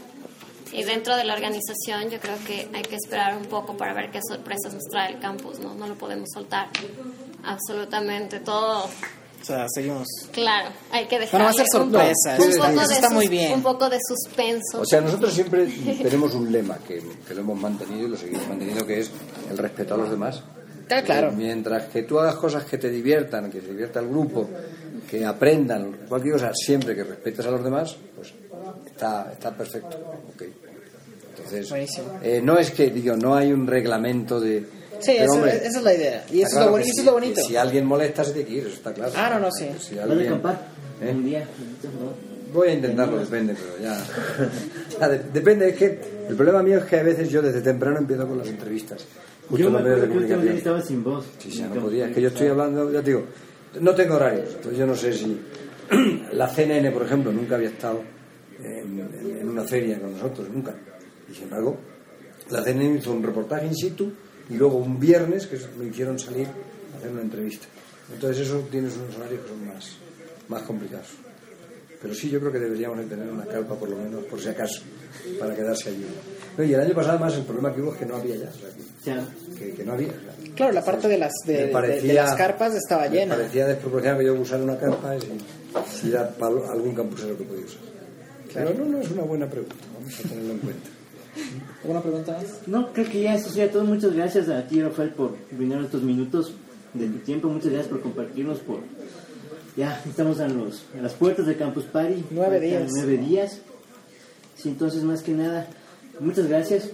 [0.73, 4.11] Y dentro de la organización yo creo que hay que esperar un poco para ver
[4.11, 5.75] qué sorpresas nos trae el campus, ¿no?
[5.75, 6.69] No lo podemos soltar
[7.45, 8.85] absolutamente todo.
[8.85, 10.09] O sea, seguimos.
[10.33, 13.53] Claro, hay que dejar Bueno, va a ser sorpresa, eso está- eso está muy bien.
[13.53, 14.81] Un poco de suspenso.
[14.81, 15.67] O sea, nosotros siempre
[16.03, 19.11] tenemos un lema que, que lo hemos mantenido y lo seguimos manteniendo, que es
[19.51, 20.43] el respeto a los demás.
[21.05, 21.33] Claro.
[21.33, 24.49] Mientras que tú hagas cosas que te diviertan, que se divierta el grupo,
[25.09, 28.33] que aprendan, cualquier cosa, siempre que respetes a los demás, pues
[28.97, 29.97] está, está perfecto.
[30.35, 30.43] ok.
[31.37, 32.19] Entonces, Buenísimo.
[32.23, 34.61] eh, no es que, digo, no hay un reglamento de...
[35.01, 36.25] Sí, pero, eso- hombre, esa es la idea.
[36.33, 37.41] Y eso, es lo, claro boni- que eso si- es lo bonito.
[37.43, 39.13] Si alguien molesta, se tiene que ir, eso está claro.
[39.15, 39.69] Ah, no, no, sí.
[39.79, 40.41] Si ¿Van a alguien-?
[41.03, 41.13] ¿Eh?
[41.15, 41.41] Un día.
[42.01, 42.27] ¿no?
[42.55, 44.03] Voy a intentarlo, depende, pero ya.
[45.01, 47.99] ya de- depende, es que el problema mío es que a veces yo desde temprano
[47.99, 49.05] empiezo con las entrevistas.
[49.51, 50.57] Justo Yo en me los medios de que comunicación.
[50.57, 51.27] estaba sin voz.
[51.39, 52.09] Sí, sí, no podía.
[52.09, 53.25] Es que yo estoy hablando, ya te digo,
[53.81, 54.49] no tengo horarios.
[54.55, 55.39] Entonces yo no sé si.
[56.33, 58.01] La CNN, por ejemplo, nunca había estado
[58.63, 60.75] en, en una feria con nosotros, nunca.
[61.31, 61.77] Y sin embargo,
[62.51, 64.13] la CNN hizo un reportaje in situ
[64.51, 67.67] y luego un viernes que me hicieron salir a hacer una entrevista.
[68.13, 69.97] Entonces eso tienes unos horarios que son más,
[70.49, 71.09] más complicados.
[72.01, 74.49] Pero sí, yo creo que deberíamos de tener una carpa por lo menos, por si
[74.49, 74.83] acaso,
[75.41, 76.07] para quedarse allí.
[76.57, 78.49] No, y el año pasado más el problema que hubo es que no había ya,
[78.49, 79.29] o sea, que, Ya.
[79.59, 80.09] que- que no había.
[80.09, 81.73] o sea, Claro, la parte de las, de,
[82.15, 83.35] las carpas estaba me llena.
[83.35, 87.65] parecía desproporcionado que yo usara una carpa si, si era para algún campusero que podía
[87.65, 87.81] usar.
[88.53, 90.89] Pero no, no es una buena pregunta, vamos a tenerlo en cuenta.
[91.83, 92.67] ¿Alguna pregunta más?
[92.67, 93.85] No, creo que ya eso sería todo.
[93.85, 96.53] Muchas gracias a ti, Rafael, por brindar estos minutos
[96.95, 97.49] de tu tiempo.
[97.49, 98.59] Muchas gracias por compartirnos.
[98.61, 98.81] por
[99.77, 102.25] Ya estamos a, los, a las puertas de Campus Party.
[102.31, 102.91] Nueve días.
[102.95, 103.61] Nueve días.
[104.57, 105.67] Sí, entonces, más que nada,
[106.19, 106.89] muchas gracias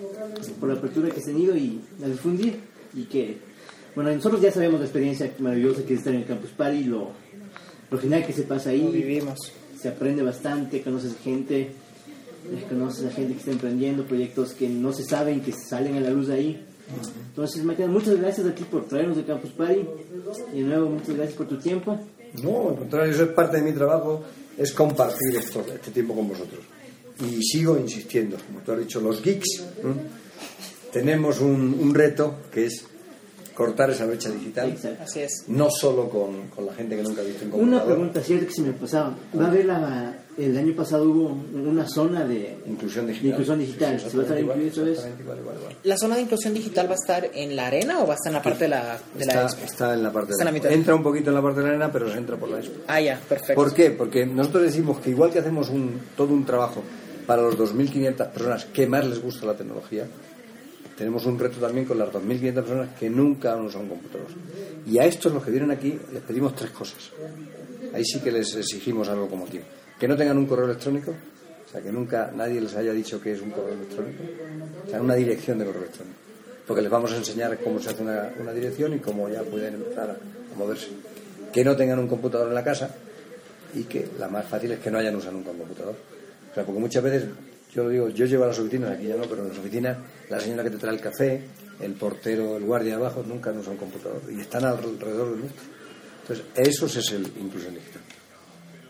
[0.59, 2.57] por la apertura que has tenido y a difundir.
[2.95, 3.39] Y que,
[3.95, 7.11] bueno, nosotros ya sabemos la experiencia maravillosa que es estar en el Campus Party, lo,
[7.91, 9.39] lo genial que se pasa ahí Lo vivimos.
[9.83, 14.93] Se aprende bastante, conoces gente, eh, conoces a gente que está emprendiendo proyectos que no
[14.93, 16.65] se saben, que salen a la luz ahí.
[17.29, 19.81] Entonces, me muchas gracias a ti por traernos de Campus Party.
[20.53, 21.99] Y de nuevo, muchas gracias por tu tiempo.
[22.43, 24.23] No, al contrario, eso es parte de mi trabajo,
[24.57, 26.61] es compartir esto, este tiempo con vosotros.
[27.21, 29.95] Y sigo insistiendo, como tú has dicho, los geeks, ¿m?
[30.93, 32.85] tenemos un, un reto que es
[33.55, 35.03] cortar esa brecha digital, Exacto.
[35.05, 35.45] Así es.
[35.49, 37.87] no solo con, con la gente que nunca ha visto un Una computador.
[37.95, 39.15] pregunta cierta que se me pasaba.
[39.39, 43.31] Va a haber la, el año pasado hubo una zona de Inclusión de digital.
[43.33, 44.01] inclusión digital.
[44.01, 44.83] Sí, ¿Se va a estar igual, incluido eso?
[44.85, 44.91] es?
[44.99, 45.77] exactamente igual, igual, igual.
[45.85, 48.31] ¿La zona de inclusión digital va a estar en la arena o va a estar
[48.31, 49.65] en la parte de la, de la Está, expo?
[49.65, 50.73] está en la parte Está en la de mitad.
[50.73, 52.81] Entra un poquito en la parte de la arena, pero se entra por la expo.
[52.89, 53.55] Ah, ya, perfecto.
[53.55, 53.91] ¿Por qué?
[53.91, 56.83] Porque nosotros decimos que igual que hacemos un, todo un trabajo
[57.27, 60.07] para los 2.500 personas que más les gusta la tecnología,
[60.97, 64.29] tenemos un reto también con las 2.500 personas que nunca han usado un computador.
[64.87, 67.11] Y a estos, los que vienen aquí, les pedimos tres cosas.
[67.95, 69.63] Ahí sí que les exigimos algo como tío.
[69.99, 73.33] Que no tengan un correo electrónico, o sea, que nunca nadie les haya dicho que
[73.33, 74.23] es un correo electrónico,
[74.87, 76.19] o sea, una dirección de correo electrónico.
[76.67, 80.11] Porque les vamos a enseñar cómo se hace una, dirección y cómo ya pueden empezar
[80.11, 80.89] a, a moverse.
[81.53, 82.95] Que no tengan un computador en la casa
[83.75, 85.95] y que la más fácil es que no hayan usado nunca un computador.
[86.51, 87.25] O sea, porque muchas veces,
[87.75, 89.97] yo lo digo, yo llevo a las oficinas, aquí ya no, pero en las oficinas,
[90.29, 91.43] la señora que te trae el café,
[91.81, 95.41] el portero, el guardia de abajo, nunca han usado un computador y están alrededor de
[95.41, 95.63] nuestro.
[96.23, 98.03] Entonces, eso es el inclusión digital.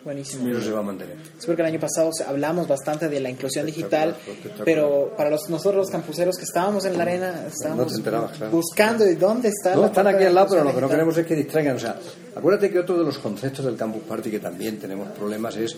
[0.05, 0.49] Buenísimo.
[0.49, 1.16] Y eso se va a mantener.
[1.39, 4.16] Es porque el año pasado hablamos bastante de la inclusión digital,
[4.64, 8.51] pero para los, nosotros los campuseros que estábamos en la arena, estábamos No claro.
[8.51, 10.89] buscando de dónde está No, la están aquí al la lado, pero lo que no
[10.89, 11.76] queremos es que distraigan.
[11.76, 11.97] O sea,
[12.35, 15.76] acuérdate que otro de los conceptos del Campus Party que también tenemos problemas es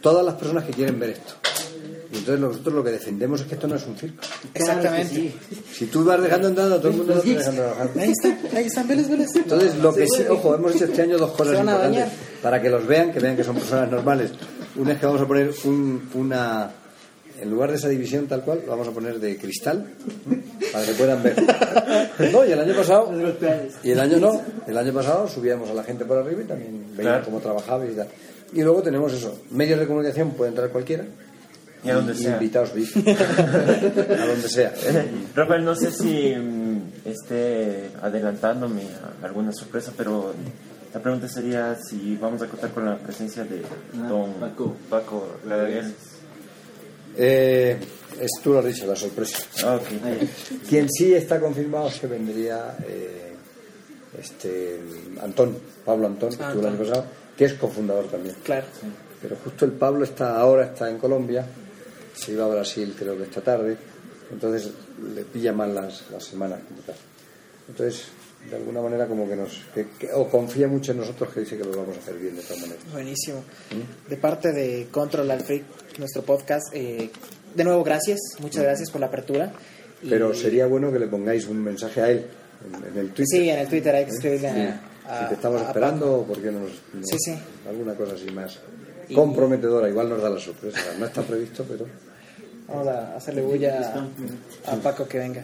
[0.00, 1.34] todas las personas que quieren ver esto.
[2.12, 4.20] Y entonces nosotros lo que defendemos es que esto no es un circo.
[4.52, 5.08] Exactamente.
[5.14, 5.74] Claro que sí.
[5.74, 7.90] Si tú vas dejando entrando, todo el mundo lo está dejando trabajar.
[7.98, 9.28] Ahí está, ahí están, veles, veles.
[9.36, 12.06] Entonces, lo que sí, ojo, hemos hecho este año dos cosas importantes
[12.42, 14.32] para que los vean, que vean que son personas normales.
[14.76, 16.70] Una es que vamos a poner un- una,
[17.40, 19.86] en lugar de esa división tal cual, lo vamos a poner de cristal
[20.72, 21.36] para que puedan ver.
[22.32, 23.10] No, y el año pasado,
[23.82, 26.84] y el año no, el año pasado subíamos a la gente por arriba y también
[26.94, 27.24] veían Claro.
[27.24, 28.08] cómo trabajaba y tal.
[28.52, 31.04] Y luego tenemos eso, medios de comunicación puede entrar cualquiera.
[31.82, 32.34] Y a donde sea.
[32.34, 33.08] Invitados VIP.
[33.08, 34.72] a donde sea.
[35.34, 38.82] Rafael, no sé si mm, esté adelantándome
[39.22, 40.34] a alguna sorpresa, pero
[40.92, 44.76] la pregunta sería si vamos a contar con la presencia de Ah, don Paco.
[44.88, 45.28] Paco.
[47.16, 47.78] Eh,
[48.20, 49.38] es, tú lo has dicho, la sorpresa.
[49.64, 49.86] Ah, ok.
[50.04, 50.68] Ah, ya.
[50.68, 53.34] Quien sí está confirmado es que vendría eh,
[54.18, 54.80] este
[55.22, 57.04] Antón, Pablo Antón, que estuvo el año pasado,
[57.36, 58.34] que es cofundador también.
[58.44, 58.66] Claro.
[59.22, 61.44] Pero justo el Pablo está ahora está en Colombia,
[62.14, 63.76] se iba a Brasil creo que esta tarde,
[64.32, 64.70] entonces
[65.14, 66.96] le pilla mal las, las semanas como tal.
[67.68, 68.04] Entonces,
[68.48, 71.56] de alguna manera como que nos que- que- o confía mucho en nosotros que dice
[71.58, 72.82] que lo vamos a hacer bien de todas maneras.
[72.92, 73.44] Buenísimo.
[74.08, 75.64] De parte de Control Alt Freak,
[75.98, 77.10] nuestro podcast, eh,
[77.54, 79.52] de nuevo gracias, muchas gracias por la apertura.
[80.02, 82.24] Y- Pero sería bueno que le pongáis un mensaje a él
[82.66, 83.26] en, en el Twitter.
[83.40, 84.80] Sí, en el Twitter hay que escribirle Sí.
[85.06, 87.34] a, si te estamos a- esperando o por qué no nos, no- Sí, sí.
[87.68, 88.58] alguna cosa así más
[89.10, 91.86] Y- comprometedora igual nos da la sorpresa no está previsto pero.
[92.68, 94.08] Vamos a hacerle bulla
[94.64, 95.42] a, a Paco que venga.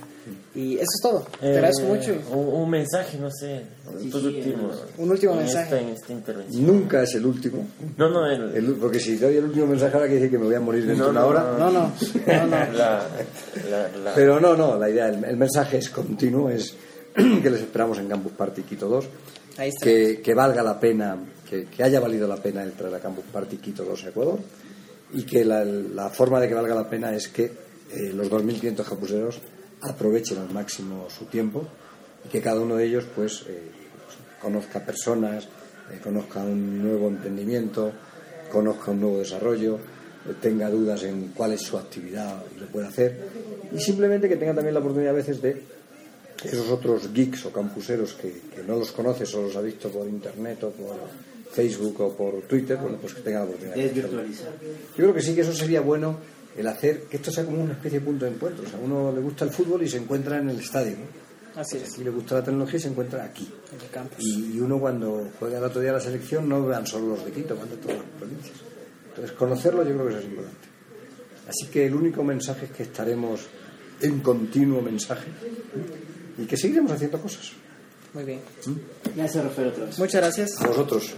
[0.54, 1.26] Y eso es todo.
[1.40, 2.14] Te agradezco Eh, mucho.
[2.30, 3.62] Un, un mensaje, no sé,
[4.00, 4.84] Sí, sí, últimos.
[4.96, 5.64] Un último en mensaje.
[5.64, 6.64] Esta, en esta intervención.
[6.68, 10.06] nunca es el último No, no, el, El- porque si doy el último mensaje ahora
[10.06, 11.70] quiere decir que me voy a morir dentro No, de una no, hora No, no,
[11.72, 11.92] no, no.
[12.78, 13.02] la,
[13.70, 16.74] la, la- pero no no la idea el, el mensaje es continuo es
[17.16, 19.04] que les esperamos en Campus Party Quito 2
[19.82, 21.16] Que, valga la pena
[21.48, 24.38] que, haya valido la pena el traer a Campus Party Quito 2 a Ecuador
[25.14, 29.40] y que la, forma de que valga la pena es que eh, los 2.500 campuseros
[29.82, 31.66] aprovechen al máximo su tiempo
[32.24, 33.62] y que cada uno de ellos pues eh,
[34.40, 35.48] conozca personas,
[35.92, 37.92] eh, conozca un nuevo emprendimiento,
[38.50, 42.88] conozca un nuevo desarrollo, eh, tenga dudas en cuál es su actividad y lo pueda
[42.88, 43.16] hacer.
[43.72, 45.62] Y simplemente que tenga también la oportunidad a veces de
[46.44, 50.06] esos otros geeks o campuseros que, que no los conoces o los ha visto por
[50.06, 50.96] internet o por
[51.52, 53.76] Facebook o por Twitter, bueno, pues que tengan la oportunidad.
[53.94, 56.18] Yo creo que sí que eso sería bueno
[56.56, 58.64] el hacer que esto sea como una especie de punto de encuentro.
[58.66, 61.60] O sea, a uno le gusta el fútbol y se encuentra en el estadio, ¿no?
[61.60, 63.50] Así es, Y le gusta la tecnología y se encuentra aquí.
[63.72, 64.18] en el campus.
[64.22, 67.32] Y, y uno cuando juega el otro día la selección no vean solo los de
[67.32, 68.56] Quito, van de todas las provincias.
[69.08, 70.68] Entonces conocerlo yo creo que eso es importante.
[71.48, 73.40] Así que el único mensaje es que estaremos
[74.02, 75.28] en continuo mensaje
[76.38, 77.52] y que seguiremos haciendo cosas.
[78.14, 78.40] Muy bien.
[79.14, 79.98] Gracias, Rafael, otra vez.
[79.98, 80.60] Muchas gracias.
[80.62, 81.14] A vosotros.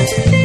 [0.00, 0.39] Thank